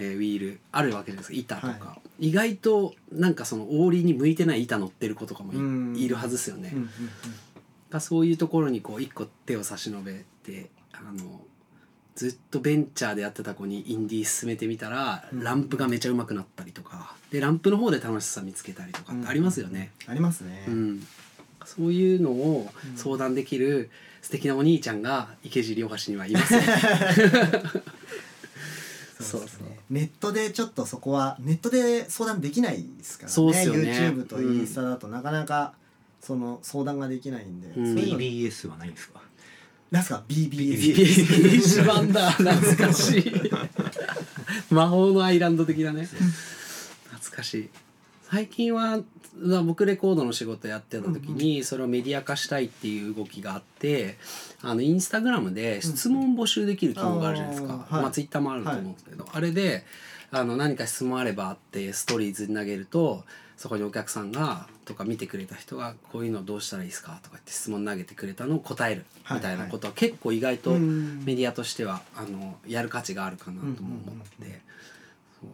[0.00, 5.96] えーウィールあるわけじゃないですか板とか、は意外となんかそのオーリーに向いてない板乗ってる子とかもい,、うん。
[5.96, 6.70] いるはずですよね。
[6.72, 6.90] うんうん
[7.90, 11.40] がそういうところにこう一個手を差し伸べてあの
[12.16, 15.42] ずっとベンチャーでやってた子にインディー進めてみたら、うん。
[15.42, 17.14] ランプがめちゃうまくなったりとか。
[17.30, 19.92] でランプの方で楽しさ見つけたりとかってありますよね。
[20.06, 20.64] ありますね。
[20.68, 21.06] うん。
[21.64, 22.96] そういうのをうん。
[22.96, 23.88] 相談できる
[24.20, 26.60] 素敵なお兄ちゃんが池尻両端にはいますよ。
[29.20, 29.78] そうですね。
[29.90, 33.32] ネットでちょっとそこはネットで相談できないですからね。
[33.34, 33.90] そうっすよね。
[34.14, 35.72] YouTube とインスタだとなかなか
[36.20, 37.94] その相談ができないんで、うん。
[37.96, 39.20] そういうの BBS はないんですか？
[39.90, 41.56] なんすか？BBS。
[41.56, 42.30] 一番だ。
[42.38, 43.32] 懐かしい。
[44.74, 46.06] 魔法のアイランド的だね。
[47.10, 47.70] 懐かしい
[48.30, 49.00] 最近は
[49.64, 54.16] 僕レコードの仕事やってた時にそれをメディア化したいっていう動きがあって
[54.62, 59.84] あのインスタグラムで質問募集できる機能があるじゃないですか、まあ、ツイッターもあると思うんですけど、あれで
[60.30, 63.24] あの何か質問あればってストーリーズに投げると
[63.56, 73.82] そこにお客さんがとか見てくれた人がこういうのどうしたらいいですかとかって質問投げてくれたのを答えるみたいなことは結構意外とうんメディアとしてはあのやる価値があるかなとも思って、
[74.40, 74.60] うんうんうんうん
[75.40, 75.50] そう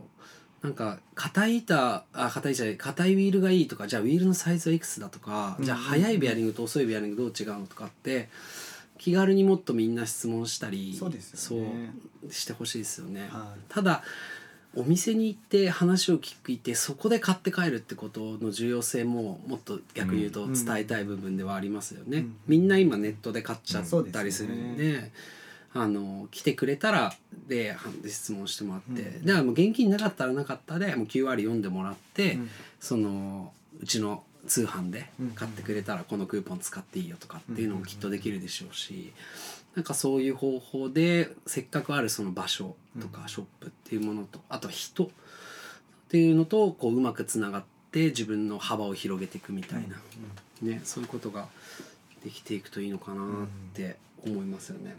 [0.65, 8.31] なんか硬い板あ硬いじゃない硬いウィールがいいとかじゃあウィールのサイズはいくつだとか、じゃあうんうん速いベアリングと遅いベアリングどう違うのとかって
[8.97, 11.93] 気軽にもっとみんな質問したりそうね
[12.31, 13.29] してほしいですよね。
[13.31, 14.03] はいただ
[14.77, 22.19] お店に行って話を聞いてそこで買って帰るってことの重要性ももっと逆に言うとうん伝えたい部分ではありますよね。
[22.19, 25.13] うんみんな今ネットで買っちゃったりするんで。
[25.77, 27.13] あの来てくれたら
[27.49, 29.27] では質問してもらって、うん。
[29.27, 32.51] でもう現金なかったらなかったでもう QR 読んでもらって、うん。
[32.81, 35.31] そのうちの通販でうん。
[35.31, 39.13] 買ってくれたらこのクーポン使っていいよとかっていうのもきっとできるでしょうし
[39.75, 45.09] なんかそういう方法でせっかくあるその場所とかショップっていうものとあと人っ
[46.09, 50.01] ていうのとこううまくつながって自分の幅を広げていくみたいな、
[50.63, 51.49] ね、そういうことが
[52.23, 53.27] できていくといいのかなっ
[53.75, 54.95] て思いますよね。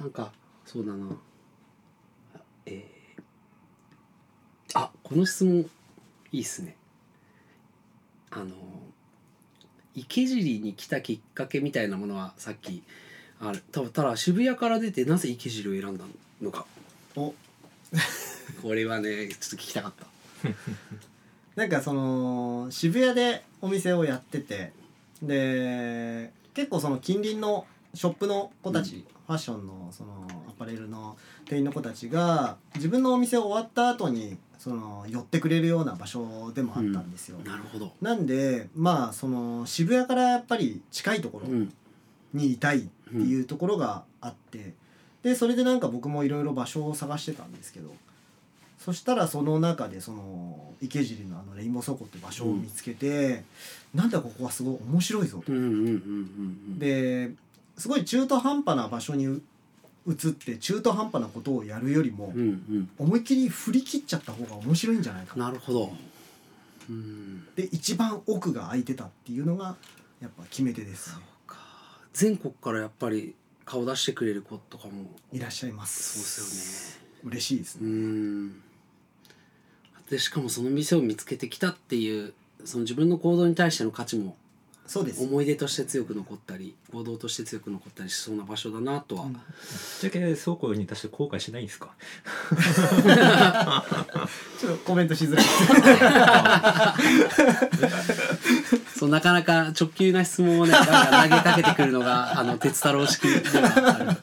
[0.00, 0.32] なんか
[0.64, 1.06] そうだな
[2.66, 3.22] えー
[4.74, 5.68] あこの質問
[6.32, 6.76] いいっすね。
[8.30, 8.54] あの
[9.96, 12.84] 池尻に来たきっかけみたいなものはさっき
[13.40, 16.04] あるたただ渋谷から出てなぜ池尻を選んだ
[16.40, 16.66] のか
[17.16, 17.34] お
[18.62, 20.06] これはねちょっと聞きたかった。
[21.56, 24.72] なんかその渋谷でお店をやってて
[25.20, 37.38] で結構その近隣のショップの子たち、ファッションのそのアパレルの店員の子たちが自分のお店終わった後にその寄ってくれるような場所でもあったんですよ。
[37.44, 37.92] なるほど。
[38.00, 41.72] なんでまあその渋谷からやっぱり近いところうん。
[42.32, 44.74] にいたいっていうところがあって
[45.22, 47.90] でそれでなんか僕もいろいろ場所を探してたんですけど
[48.78, 53.44] そしたらその中でその池尻のあのレインボー倉庫って場所を見つけて、
[53.94, 55.52] なんだここはすごい面白いぞと。
[55.52, 55.90] うんうんうんうんう
[56.76, 56.78] ん。
[56.78, 57.30] で
[57.80, 59.42] すごい中途半端な場所にう
[60.06, 62.44] 移って中途半端なことをやるよりも、うんう
[62.78, 62.90] ん。
[62.98, 65.50] 思いっきり振り切っちゃった方が面白いんじゃないかな。
[65.50, 65.92] るほど。
[66.88, 67.46] うん。
[67.56, 69.76] で一番奥が空いてたっていうのが
[70.20, 71.56] やっぱ決め手ですそうねか。
[72.12, 74.92] 全国からやっぱり顔出してくれる子とかも。
[75.32, 77.30] いらっしゃいまそうすですよね。
[77.32, 78.52] 嬉しいですうね、ん。
[80.10, 84.36] でしかもその店を見つけてきたっていうその自分の行動に対しての価値も
[84.92, 85.22] そうです。
[85.22, 89.32] 思い出として強く残ったり行動として強く残ったりしそうな場所だなとは、うん。
[89.34, 89.42] ぶっ
[90.00, 91.90] ちゃけ倉庫に出して後悔しないんですか？
[94.58, 95.44] ちょっとコメントしづらい。
[98.98, 104.16] そうなかなか直球な質問をね投げかけてくるのが あの鉄太郎式ではある。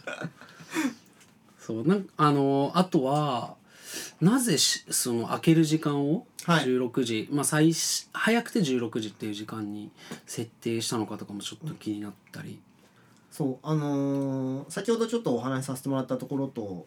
[1.66, 3.56] そうなんあのあとは
[4.20, 6.26] なぜしその開ける時間を？
[6.46, 6.66] はい。
[6.66, 9.92] 16時、まあ最し早くて16時っていう時間に
[10.26, 12.60] 設定したのかとかもちょっと気になったり、
[13.32, 16.86] そうあのー先ほどちょっとお話しさせてもらったところと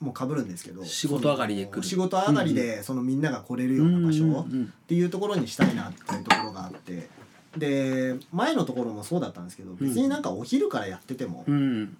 [0.00, 1.72] もう被るんですけど仕事上がりで来る。
[1.74, 7.08] その仕事上がりでそのみんなが来れるような場所っうんていうところにしたいなっていうところがあって。
[7.56, 11.96] で前のところもそうだったんですけど別になんかお昼からやっててもうんうん。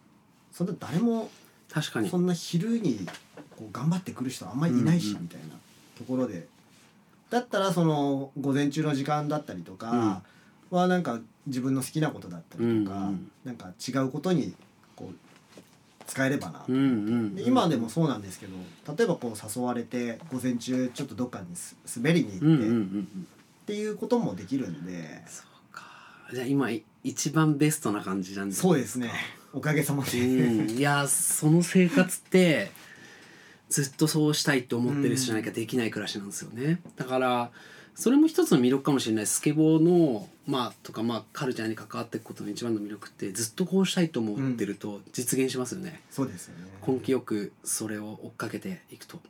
[0.50, 1.30] そんな誰も
[1.70, 2.08] 確かに。
[2.08, 3.06] そんな昼に
[3.56, 5.46] こう頑張ってくる人あんまりいないしみたいな
[5.98, 6.46] ところで。
[7.30, 10.22] だったらその午前中の時間だったりとか
[10.70, 13.10] はなんか自分の好きなことだったりとか
[13.44, 14.54] なんか違うことに
[14.94, 15.14] こう
[16.06, 16.64] 使えればな。
[16.68, 18.56] うんうんで今でもそうなんですけど
[18.96, 23.26] 例えばこう誘われて午前中ちょっとどっかにす滑りにうんうんう行ってっん
[23.66, 25.22] ていうこともできるんで。
[25.26, 25.84] そうか。
[26.32, 29.10] じゃあ今い一番ベストな感じなんですそうですね。
[29.52, 30.20] おかげさまで。
[30.20, 30.70] うん。
[30.70, 32.70] いやその生活って
[33.68, 36.80] ずっとそうしたいって思ってる人じゃないかできない暮らしなんですよね。
[36.96, 37.50] だから
[37.94, 46.66] それも一つの魅力かもしれないスケボーのまあとかまあカルチャーに関わっていくことの一番の魅力ってずっとこうしたいと思ってると実現しますよね、そうですよね。
[46.86, 49.20] 根気よくそれを追っかけていくと、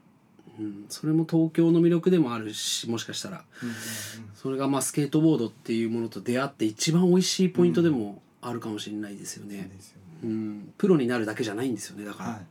[0.59, 3.45] うん、それも東京の魅力でもあるしもしかしたら。
[3.63, 3.81] うんうんうん。
[4.35, 12.47] それがまあスケートボードっていうものと出会って一番美味しいポイントでもあるかもしれないですよね、そうですようねん、プロになるだけじゃないんですよねだから、はい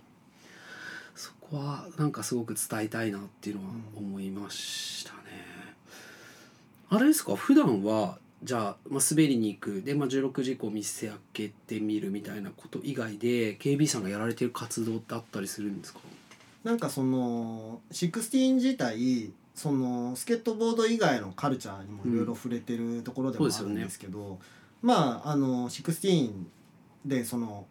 [1.16, 5.20] そこはなんかすごく伝えたいなっていうのは思いましたね、
[6.90, 7.36] あれですか？
[7.36, 9.82] 普段はじゃあ、まあ、滑りに行く。
[9.84, 16.00] で、まあ、16時以降店開けてみるみたいなこと以外で KB さんがやられてる活動ってあったりするんですか？
[16.64, 24.40] なんかその16自体そのスケートボード以外のカルチャーにもいろいろ触れてるところでもあるんですけど、
[24.82, 26.32] まああの16
[27.06, 27.66] でその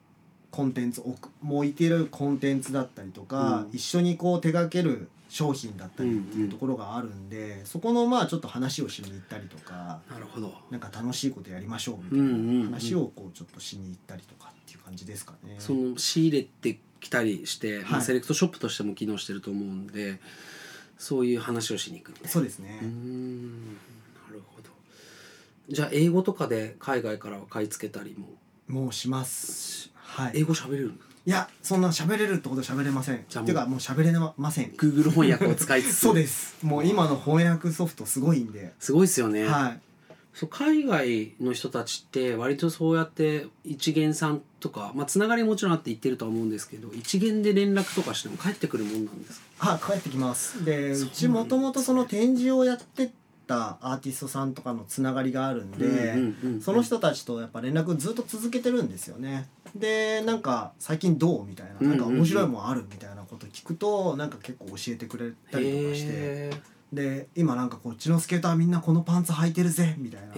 [0.52, 3.76] コンテンツ置くもういてるコンテンツだったりとか、うん。
[3.76, 10.54] 一緒にこう手掛ける商品だったりっていうところがあるんで、そこのまあちょっと話をしに行ったりとかなるほど。
[10.70, 12.60] なんか楽しいことやりましょうみたいうんうんうん。
[12.64, 15.56] な話をこうちょっとしに行ったりとかっていう感じですかね。
[15.58, 18.02] その仕入れてきたりして、まあ、はい。
[18.02, 20.20] セレクトショップとしても機能してると思うんで
[20.98, 22.28] そういう話をしに行くみたいな。
[22.28, 23.72] そうですね、うーんな
[24.30, 24.68] るほど。
[25.70, 28.28] じゃあ英語とかで海外からは買い付けたりも？
[28.68, 29.90] もうします。
[30.12, 30.32] はい。
[30.34, 30.92] 英語喋れる
[31.24, 33.24] いやそんな喋れるってほど喋れません。
[33.28, 34.70] じゃあもうていうかもう喋れません。
[34.72, 35.98] Google 翻訳を使いつつ。
[36.00, 36.56] そうです。
[36.62, 39.80] もう今の翻訳ソフトすごいんで、すごいですよね、はい。
[40.34, 49.74] そう海外の人たちって割とそうやって一元さんとか、まあ、つながりもちろんあって言ってるとは思うんですけど一元で連絡とかしても帰ってくるもんなんですか？
[49.74, 50.64] あ帰ってきます。
[50.64, 53.12] でそううちもともとその展示をやって
[53.46, 56.60] たアーティストさんとかのつながりがあるんで、うんうんうん。
[56.62, 66.08] その人たちとやっぱ連絡ずっと続けてるんですよねでなんか最近どうみたいななんか面白いもんあるみたいなこと聞くとなんか結構教えてくれたりとかして。
[66.10, 66.50] へ
[66.92, 70.26] で今なんかこっちのスケーターみんなこのパンツ履いてるぜみたいな。
[70.28, 70.32] えへ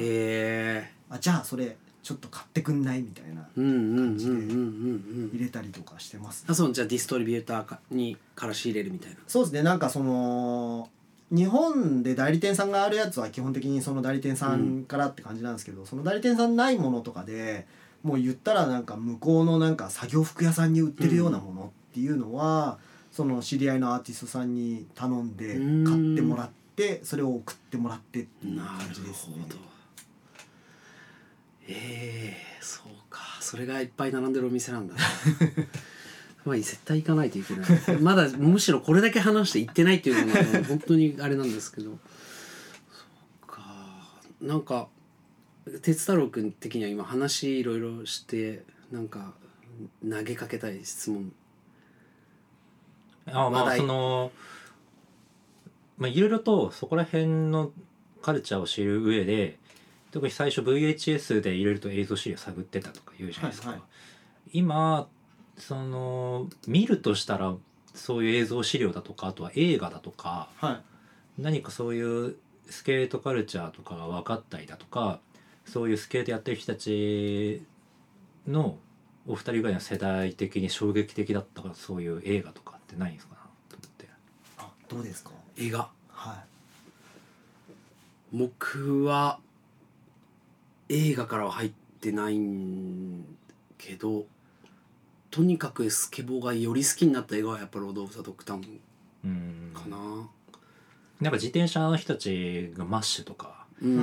[0.86, 5.30] えあじゃあそれちょっと買ってくんないみたいなうんうんうんうんうん感じでうん。
[5.34, 9.16] 入れたりとかしてます、あそうじゃあディストリビューターかにから仕入れるみたいな。
[9.26, 10.88] そうですねなんかその
[11.30, 17.66] 日本で代理店さんがあるやつは基本的にその代理店さんからって感じなんですけど、その代理店さんないものとかで
[18.04, 22.78] もう言ったらなんか向こうのなんか作業服屋さんに売ってるようなものっていうのは、
[23.10, 25.84] その知り合いのアーティストさんに頼んでうん。
[25.84, 29.36] 買ってもらってそれを送ってもらってっていうな感るじですね。
[29.42, 29.48] ほ。
[29.48, 29.56] ど。
[31.66, 33.20] ええそうか。
[33.40, 34.94] それがいっぱい並んでるお店なんだ。
[34.94, 35.00] な
[36.44, 38.02] まあ絶対行かないといけない。
[38.02, 41.90] まだむしろこれだけ話して行ってないっていうのが本当にあれなんですけど。
[41.90, 41.96] そ
[43.44, 43.62] うか。
[44.42, 44.88] なんか
[45.66, 49.32] 哲太郎君的には今話いろいろしてなんか
[50.08, 51.32] 投げかけたい質問。
[53.26, 54.30] あまあその
[55.96, 57.72] まあいろいろとそこら辺の
[58.20, 59.58] カルチャーを知る上で
[60.10, 63.88] 特に最初 VHS でいろいろと映像資料探ってたとか言うじゃないですか、はいはい。
[64.52, 65.08] 今
[65.56, 67.54] その見るとしたら
[67.94, 70.72] そういう映像資料だとかあとは映画だとかは
[71.38, 71.42] い。
[71.42, 72.36] 何かそういう
[72.68, 75.20] スケートカルチャーとかが分かったりだとか
[75.64, 77.62] そういうスケートやってる人たち
[78.46, 78.76] の
[79.26, 83.34] お二人ぐらいの世代的に衝撃的だったからそういう映画とかってないんですか？
[83.34, 83.40] な
[83.70, 84.08] と思って。
[84.58, 85.30] あどうですか？
[85.56, 85.88] 映画。
[86.10, 86.44] は
[88.32, 89.38] 僕は
[90.88, 93.24] 映画からは入ってないん
[93.78, 94.26] けど
[95.30, 98.80] とにかくスケボーがより好きになった映画はやっぱロード・オブ・ザ・ドッグタウン
[99.24, 99.72] うん。
[99.72, 104.00] かななんか自転車の人たちがマッシュとかうんう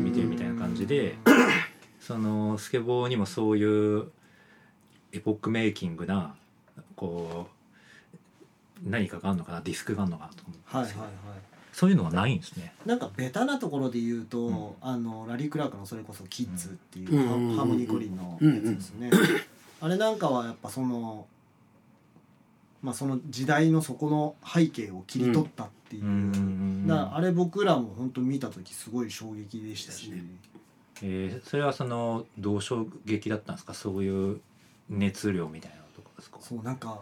[0.00, 1.16] ん見てるみたいな感じで
[2.00, 3.64] そのスケボーにもそうい
[3.98, 4.10] う
[5.12, 6.34] エポックメイキングな
[6.94, 7.48] こ
[8.84, 11.40] う何かがあるのかなディスクがあるのかなと思うんいはいですけどはいはい
[11.72, 12.72] そういうのはないんですね。
[12.86, 19.10] なんかベタなところで言うと、うんあのラリー・クラークのそれこそ「キッズ」っていう、うんハーモニ・コリンのやつですね、
[19.82, 21.26] あれなんかはやっぱその
[22.82, 26.86] まあその時代のそこの背景を切り取ったっていう、うん。
[26.86, 30.22] だからあれ僕らも本当見た時すごい衝撃でしたし、ね
[31.02, 33.74] えーそれはそのどう衝撃だったんですか？
[33.74, 34.40] そういう
[34.88, 36.38] 熱量みたいなとこですか？
[36.40, 37.00] そうなんか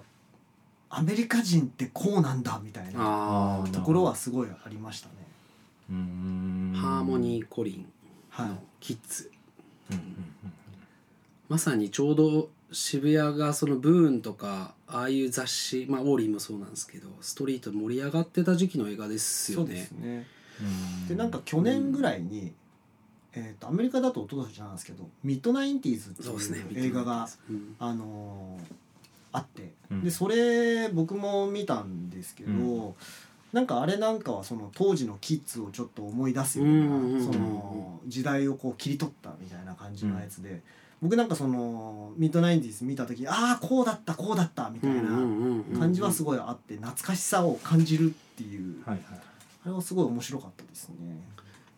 [0.91, 3.65] アメリカ人ってこうなんだみたいな。
[3.73, 5.15] ところはすごいありましたね。
[5.91, 6.73] うーん。
[6.77, 7.87] あハーモニー・コリン
[8.31, 8.49] はい。
[8.49, 9.31] のキッズ。
[9.91, 10.03] うんうん。
[11.49, 20.27] まさにちょうど渋谷がそのブーンとかああいう雑誌まあオーリーもそうなんですけどストリート盛り上がってた時期の映画ですよそうですねね。
[20.61, 21.09] うん。
[21.09, 22.53] でなんか去年ぐらいに、
[23.33, 27.77] えー、とアメリカだと一昨年なんですけど「ミッドナインティーズ」ってそうですねいう映画が、うん。
[27.79, 28.75] あのー
[29.35, 30.05] あって、うん。
[30.05, 32.95] でそれ僕も見たんですけど、うん。
[33.53, 37.25] なんかあれなんかはその当時のキッズをちょっと思い出すような、うんうんうんうん。
[37.25, 40.63] その時代をこう切り取ったみたいな感じのやつで、
[41.05, 45.03] 僕なんかそのミッドナインティーズ見た時ああこうだったこうだったみたいな
[45.79, 49.21] 感じはすごいあって懐かしさを感じるっていう、はいはい
[49.67, 50.97] あれはすごい面白かったですね。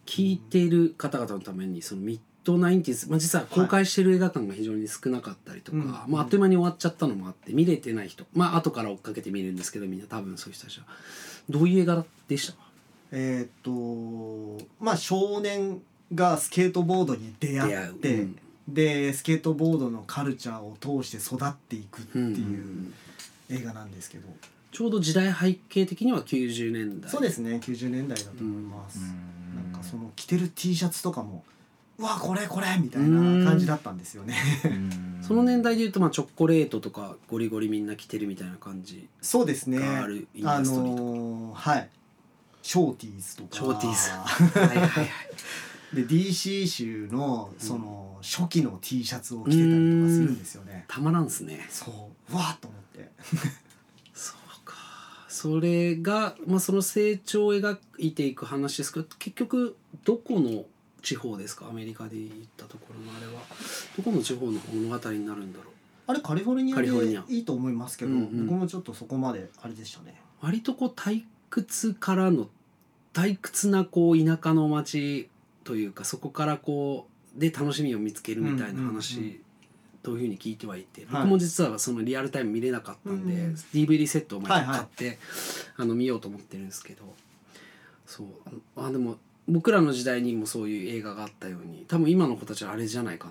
[0.07, 8.24] 聞いている方々のためにそのミッドナインティーズ、まあ、実は公開してる映画館が非常に少なかったりとか、うんまあ、あっという間に終わっちゃったのもあって見れてない人。
[8.35, 10.87] まあ後から追っかけて見るんですけどみんな多分そういう人たちは
[11.49, 12.55] どういう映画でした？
[13.12, 15.81] えーっとまあ少年
[16.12, 18.22] がスケートボードに出会って出会う。
[18.22, 18.39] うん
[18.69, 22.95] でスケートボードのカルチャーを通して育っていくってうんうんういうん。
[23.51, 24.29] 映画なんですけど、
[24.73, 27.11] ちょうど時代背景的には90年代。
[27.11, 28.99] そうですね90年代だと思います、
[29.55, 31.45] なんかその着てる T シャツとかも
[31.99, 34.35] うわこれこれみたいな感じだったんですよね。
[35.23, 39.79] その年代でいうとまあチョコレートとかゴリゴリみんな着てるみたいな感じそうですね。
[39.79, 41.89] があるインあダストリーとか、のーはい。
[42.62, 43.49] ショーティーズとか。
[43.53, 44.59] ショーティーズ。
[44.59, 45.09] はいはいはい
[45.95, 50.84] で DC 州のその初期の T シャツを着てたりとかするんですよね。
[50.89, 51.66] たまらんっすね。
[51.70, 52.32] そう。
[52.32, 53.11] うわーっと思って。
[54.12, 54.74] そうか。
[55.28, 60.64] それが、まあ、その成長を描いていく話ですけど結局どこの
[61.03, 61.68] 地方ですか？
[61.68, 63.43] アメリカで言ったところのあれは。
[63.97, 65.72] どこの地方の物語になるんだろう？
[66.09, 67.22] あれカリフォルニアカリフォルニア。
[67.22, 68.47] でいいと思いますけど、うんうん。
[68.47, 70.20] 僕もちょっとそこまであれでしたね。
[70.41, 72.49] 割とこう退屈からの
[73.12, 75.28] 退屈なこう田舎の町
[75.67, 79.41] というかそこからこうで楽しみを見つけるみたいなうんうんうん話
[80.03, 81.23] というふうに聞いてはいて、はい。
[81.23, 83.55] 僕も実はそのリアルタイム見れなかったんで、うんうん。
[83.75, 84.79] DVD セットを毎回はいはい。
[84.79, 85.19] 買って、
[85.77, 87.12] あの見ようと思ってるんですけど
[88.07, 88.27] そう
[88.77, 89.17] あでも
[89.49, 93.29] 僕らの時代にもそういう映画があったように多分今の子たちはあれじゃないか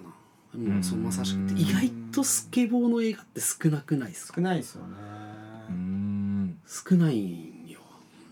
[0.53, 0.59] な。
[0.59, 4.35] もうそのまさしくうん意外とスケボーの映画って少なくないですか？
[4.35, 4.93] 少ないですよね。
[5.69, 6.57] うん。
[6.67, 7.79] 少ないんよ。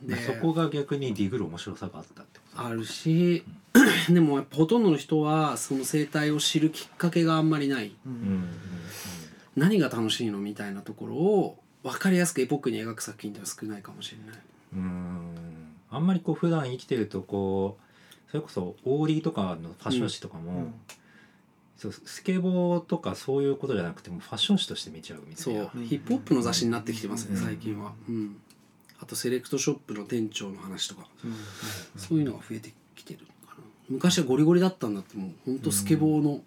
[0.04, 2.66] でそこが逆にディグる面白さがあったってこと。
[2.68, 3.44] あるし
[4.10, 7.96] でもやっぱほとんどの人はその生態を知るきっかけがあんまりない。
[8.06, 8.50] うんうんうん
[9.56, 14.42] 何が楽しいのみたいなところを分かりやすくエポックに描く作品では少ないかもしれない。
[14.74, 14.80] うん。
[14.80, 17.78] うんあんまりこう普段生きてるとこ
[18.28, 20.74] うそれこそオーリーとかのファッション誌とかも、うん。
[21.78, 25.60] そうスケボーとかそういうことじゃなくてもファッション誌として見ちゃうみたそいう。
[25.66, 25.86] なうん。
[25.86, 27.46] ヒップホップの雑誌になってきてますねうん。
[27.46, 27.94] 最近は。
[28.10, 28.38] うん、
[29.00, 31.08] あとセレクトショップの店長の話とか。
[31.24, 31.36] うん。
[31.96, 32.83] そういうのが増えてきて
[33.90, 36.42] 昔はゴリゴリだったんだってもうほんとスケボーの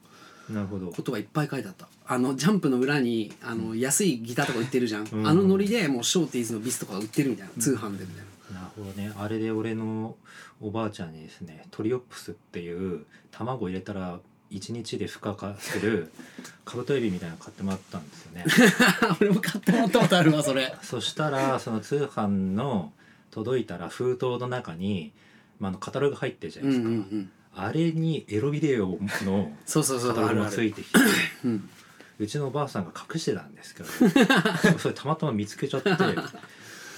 [0.51, 0.93] なるほど。
[0.93, 1.89] ことがいっぱい書いてあった。
[2.07, 5.26] あのジャンプの裏にあの安いギターとか売ってるじゃん、うん。
[5.26, 8.24] あのノリでもうショーティーズのビスとか売ってるみたいな通販でみたい
[8.55, 9.12] な、なるほどね。
[9.18, 10.16] あれで俺の
[10.61, 14.20] おばあちゃんにですねトリオプスっていう卵入れたら
[14.53, 16.12] 1日で孵化化する
[16.64, 18.45] カブトエビみたいなの買ってもらったんですよね。
[19.20, 20.72] 俺も買ってもらったことあるわそれ。
[20.82, 22.93] そしたらその通販の
[23.32, 25.12] 届いたら封筒の中に、
[25.59, 30.99] まあ、あのカタログ入ってるじゃうなんいですか、うんうんあれにエロビデオのそうそうそうカタログがついてきて
[31.47, 31.71] うん
[32.19, 33.89] うちのおばあさんが隠してたんですけど
[34.79, 35.91] それたまたま見つけちゃって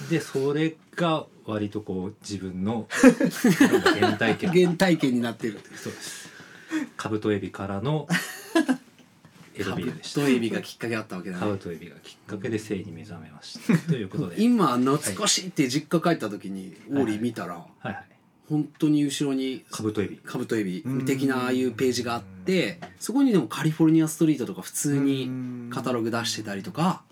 [0.09, 2.87] でそれが割とこう自分の
[3.99, 5.59] 原体験原体験になってる。
[5.75, 6.29] そうです
[6.95, 8.07] カブトエビからの
[9.55, 10.21] エロカブビデオでした。
[10.21, 11.57] トエビがきっかけあったわけだカブね。
[11.57, 13.91] トエビがきっかけで性に目覚めました。
[13.91, 14.35] ということで。
[14.35, 18.05] は い今懐かしいって実家帰った時にオーリー見たらはい
[18.49, 20.17] 本当に後ろにカブトエビ。
[20.17, 21.05] カブトエビうん。
[21.05, 25.29] 的なああいうページがあってそこにでもカリフォルニアストリートとか普通に
[25.69, 27.03] カタログ出してたりとか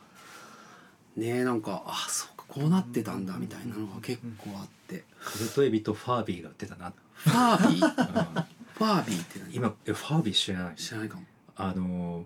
[1.16, 5.04] ねえなんかあそうかこうなってたんだみたいなのが結構あって。
[5.24, 7.86] カブトエビとファービーが売ってたな、ファービー？
[7.86, 8.44] うん。
[8.78, 9.56] ファービーって何？
[9.56, 10.76] 今えファービー知らない？
[10.76, 11.24] 知らないかも、
[11.58, 12.26] あの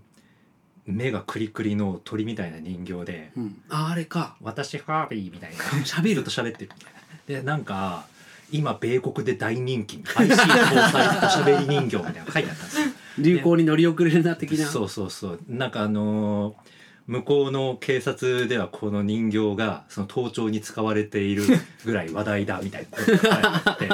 [0.86, 4.36] 目がクリクリの鳥みたいな人形でうん、ああれか。
[4.41, 5.64] 私ファービーみたいな。
[5.64, 6.24] 喋る。
[6.24, 7.41] と喋ってるみたいな。
[7.41, 8.05] でなんか
[8.51, 12.87] 今米国で大人気 IC 搭載した喋り人形みたいなの書いてあったんですよ。
[13.19, 14.65] 流行に乗り遅れるな的な。
[14.65, 15.39] そうそうそう。
[15.47, 16.71] なんかあのー
[17.07, 21.43] 向こうの警察ではこの人形がその盗聴に使われている
[21.83, 23.89] ぐらい話題だみたいなことがあって。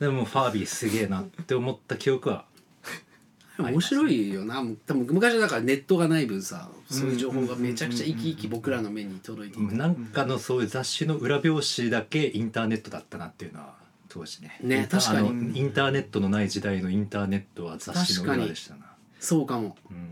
[0.04, 2.44] でもファービーすげえなって思った記憶は。
[3.58, 4.62] 面白いよな。
[4.86, 9.74] 多分昔はだからネットがない分さそういう情報がめちゃくちゃ生き生き僕らの目に届いていた。
[9.74, 13.74] なんかのそういう雑誌の裏表紙だけインターネットだったなっていうのは
[14.12, 14.58] 当時ね。
[14.60, 15.58] ね確かに。
[15.58, 18.92] インターネットのない時代のインターネットは雑誌の裏でしたな。
[19.18, 19.96] そうかも、うん。
[19.96, 20.04] うん。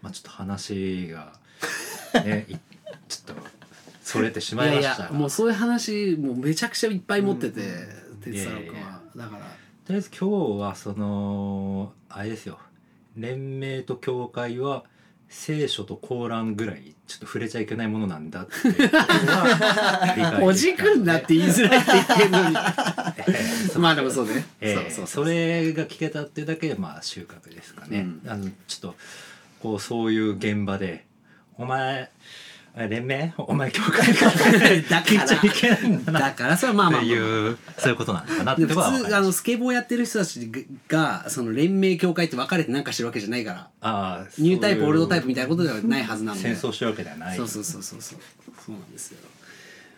[0.00, 1.32] まあちょっと話が
[2.24, 2.54] ね い
[3.08, 3.42] ちょっと
[4.04, 5.04] それてしまいましたが。
[5.06, 9.00] やもうそういう話もうめちゃくちゃいっぱい持っててうん哲太郎君は。
[9.16, 9.44] だから。
[9.84, 12.60] とりあえず今日はそのあれですよ。
[13.16, 14.84] 連盟と教会は
[15.32, 20.44] 聖書とコーランぐらいちょっと触れちゃいけないものなんだっていうことは理解できたので。
[20.44, 22.56] おじくんだって言いづらいって言ってんのに。
[23.26, 23.78] ええ。
[23.78, 24.74] まあでもそうね、ええ。
[24.74, 28.30] そうそうそれが聞けたっていうだけでまあ収穫ですかね、うん。
[28.30, 28.94] あのちょっと
[29.60, 31.06] こうそういう現場で
[31.56, 32.08] 「お前あ
[32.74, 33.34] 連盟？
[33.36, 34.32] お前教会か」だ
[35.02, 36.20] 聞いちゃいけないんだな。
[36.20, 37.02] だからそれはまあまあまあ。
[37.02, 40.50] っていうそういうことなのかなってことは分かりました通あのスケボーやってる人たち
[40.88, 46.42] がその連盟協会って分かれてなんかしてるわけじゃないからああニュータイプオールドタイプみたいなことではないはずなんで。
[46.42, 47.36] 戦争してるわけではない。
[47.36, 48.18] そうそうそうそうそう。
[48.64, 49.18] そうなんですよ。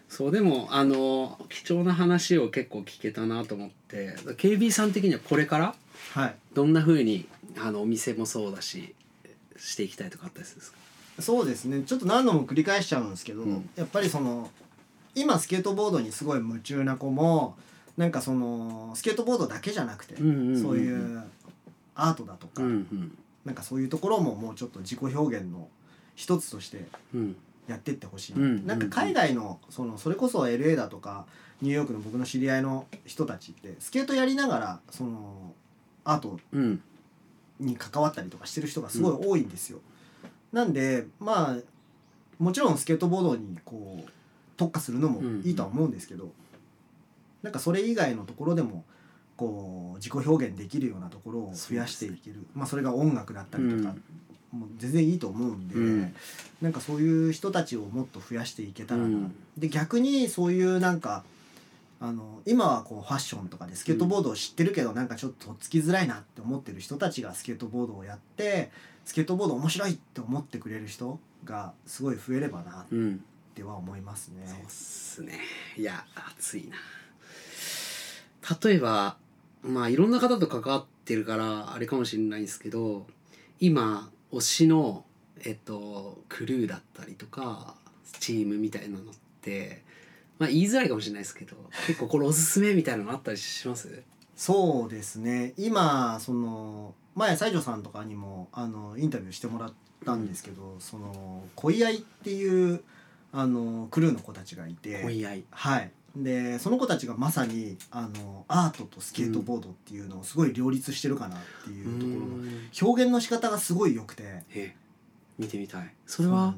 [0.09, 4.17] そうでもあの貴重な話を結構聞けたなと思って。
[4.37, 5.75] KB さん的にはこれから
[6.15, 6.35] はい。
[6.55, 7.27] どんな風に
[7.59, 8.95] あのお店もそうだし
[9.57, 10.79] していきたいとかあったりするんですか？
[11.21, 11.83] そうですね。
[11.83, 13.69] ちょっと何度も繰り返しちゃうんですけど、うん。
[13.77, 14.51] やっぱりその
[15.15, 17.57] 今スケートボードにすごい夢中な子も
[17.97, 20.63] なんかそのスケートボードだけじゃなくて、うんうんうんうん。
[20.63, 21.23] そういう
[21.95, 23.19] アートだとか、うんうん。
[23.45, 25.69] なんかそういうところももうちょっと自己表現の
[26.17, 27.37] 一つとしてうん。
[27.67, 31.25] やってってほしい、うんなんか海外のそのそれこそ LA だとか
[31.63, 35.55] ニューヨークの僕の知り合いの人たちってスケートやりながらその
[36.05, 36.83] アートうん。
[37.61, 39.79] に関わったりとかしてる人がすごい多いんですよ。
[40.55, 41.57] なんでまあ
[42.39, 44.11] もちろんスケートボードにこう
[44.57, 46.31] 特化するのもいいとは思うんですけど、
[47.43, 48.85] なんかそれ以外のところでも
[49.37, 53.95] こう自己表現できるようなところを増やしていける、まあ、それが音楽だったりとか、
[54.53, 56.15] もう全然いいと思うんで、うん。
[56.63, 59.35] なんかそういう人たちをもっと増やしていけたらな、うん。
[59.59, 61.25] で逆にそういうなんか
[62.01, 68.71] あの今はこうファッションとかでスケートボードを知ってるけど、なんかちょっととっつきづらいなって思ってる人たちがスケートボードをやって
[69.05, 73.25] スケートボード面白いって思ってくれる人がすごい増えればなっうん
[73.55, 74.43] ては思いますね。
[74.47, 75.39] そうっすね。
[75.77, 76.05] いや
[76.37, 76.77] 熱いな。
[78.63, 79.17] 例えば
[79.63, 83.07] まあいろんな方と関わってるからあれかもしれないんですけど
[83.61, 85.05] 今推しの
[85.45, 87.75] えっとクルーだったりとか
[88.19, 89.83] チームみたいなのって
[90.39, 94.03] まあ言いづらいかもしれないですけど結構これおすすめみたいなのあったりします？
[94.37, 95.55] そうですね。
[95.57, 99.73] 今その前西条さんとかにもあのインタビューしてもらっ
[100.05, 102.83] たんですけど、その恋愛っていう
[103.33, 105.45] あのクルーの子たちがいて恋愛。
[105.51, 105.91] はい。
[106.17, 112.71] でその子たちがまさにあのアートとスケートボードっていうのをすごい両立してるかなっていうところのうん。
[112.81, 114.45] 表現の仕方がすごい良くて。
[114.55, 114.77] え。
[115.39, 115.95] 見てみたい。
[116.07, 116.55] それは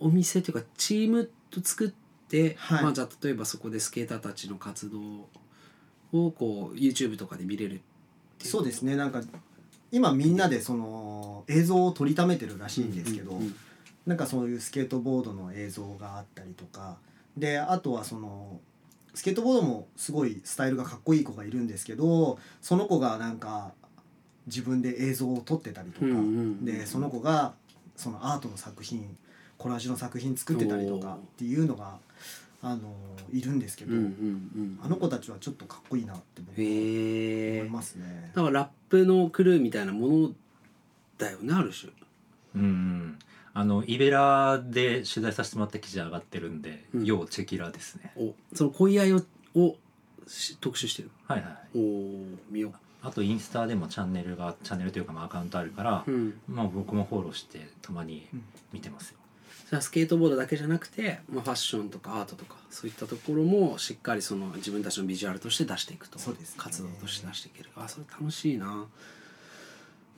[0.00, 1.90] お店というかチームと作っ
[2.28, 2.82] て、はい。
[2.82, 5.00] まあじゃあ例えばそこでスケーターたちの活動
[6.12, 7.82] をこう YouTube とかで見れる
[8.42, 8.96] そうですね。
[8.96, 9.20] なんか
[9.90, 13.54] 今みんなでその映像を撮りためてるらしいんですけど、うんうん
[14.08, 16.96] なんかそういうスケートボードの映像があったりとか
[17.36, 18.58] であとはその
[19.12, 23.72] スケートボードもすごいスタイルがかっこいい子がいるんですけどその子がなんか
[24.46, 26.64] 自分で映像を撮ってたりとか、うんうん。
[26.64, 27.52] でその子が
[27.96, 29.14] そのアートの作品
[29.58, 31.98] コラージュの作品作ってたりとかっていうのが
[32.60, 32.94] あの
[33.32, 34.80] いるんですけど、うんうんうん。
[34.82, 38.32] あの子たちはちょっとかっこいいなって思いますね。
[38.34, 40.30] だからラップのクルーみたいなもの
[41.18, 41.92] だよねある種。
[42.56, 43.18] うんうん。
[43.54, 47.04] あのイベラで取材させてもらった記事上がってるんで、うん。
[47.04, 48.12] 要チェキラですね。
[48.16, 49.22] おその恋愛を
[49.54, 49.76] を
[50.26, 51.10] し特集してる。
[51.26, 59.17] はいはいおお見よあとインスタでもチャンネルがチャンネルというかまあアカウントあるから、う、うん、まあ僕もフォローしてたまにうん見てますよ、
[59.70, 66.18] じゃあスケートボードだけじゃなくて、まあ、ファッションとかアートとかそういったところもしっかりその自分たちのビジュアルとして出していくと。
[66.18, 66.24] ね。
[66.56, 67.70] 活動として出していける。
[67.76, 68.86] あそれ楽しいな。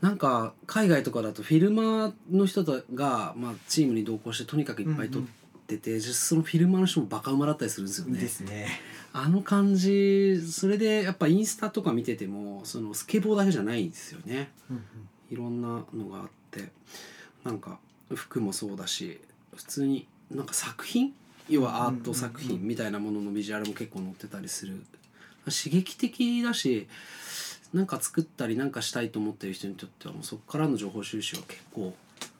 [0.00, 5.22] なんか海外とかだとフィルマーの人とが、まあ、チームに同行してとにかくいっぱい撮っ
[5.66, 8.20] てて、実質そのフィルマーの人もバカ馬だったりするんですよね。
[8.20, 8.68] ですね。
[9.12, 14.52] あの感じそれでやっぱインスタとか見ててもそのスケボーだけじゃないんですよね。
[14.70, 14.84] うんうん。
[15.28, 16.70] いろんなのがあって。
[17.42, 17.78] なんか
[18.14, 19.20] 服もそうだし
[19.54, 21.14] 普通になんか作品？
[21.48, 24.84] 要はアート作品みたいなもののビジュアルも結構載ってたりする。
[25.46, 26.86] 刺激的だし
[27.72, 31.94] なんか作ったりなんかしたいと思ってる人にとってはもうそこからの情報収集は結構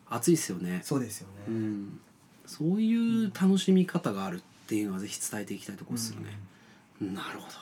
[0.08, 0.80] 熱いですよね。
[0.84, 1.34] そうですよね。
[1.48, 2.00] うん、
[2.46, 6.38] そういう楽しみ方があるっていうのはぜひ伝えていきたいところですよね。
[7.00, 7.56] なるほど。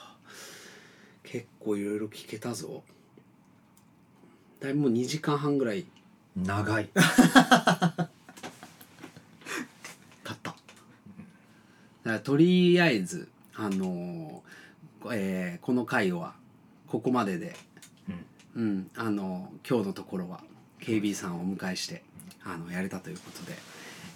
[1.23, 2.83] 結構いろいろ聞けたぞ。
[4.59, 5.85] だいぶもう2時間半ぐらい。
[6.35, 8.07] 長い たっ
[10.23, 10.33] た。
[10.33, 10.55] だか
[12.13, 16.33] らとりあえずあのーえーこの回は
[16.87, 17.55] ここまでで、
[18.55, 20.41] うんあのー今日のところは
[20.81, 22.03] KB さんをお迎えして
[22.43, 23.57] あのやれたということで、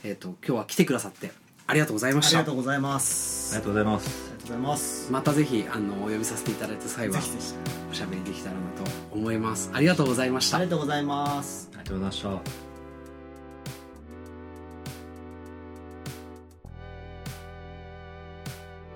[0.03, 1.31] えー、と今日は来てくださって
[1.67, 3.55] ありがとうございましたありがとうございます。
[3.55, 5.11] ありがとうございますありがとうございます。
[5.11, 7.53] またぜひあのお呼びさせていただいた際はぜひぜひ。
[7.89, 11.69] おしゃべりできたらなと思いますありがとうございましたありがとうございます。
[11.73, 12.62] ありがとうございました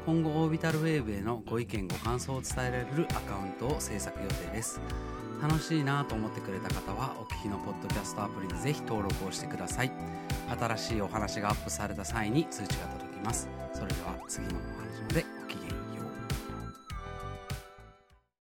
[0.07, 4.79] 今後オービタルウェーブへのご意見ご感想を伝えられるアカウントを制作予定です。
[5.41, 9.91] 楽しいなと思ってくれた方はお聞きのポッドキャストアプリでぜひ登録をしてください。
[10.57, 13.49] 新しいお話がアップされた際に通知が届きます。
[13.73, 15.86] それでは次のお話までごきげんよう。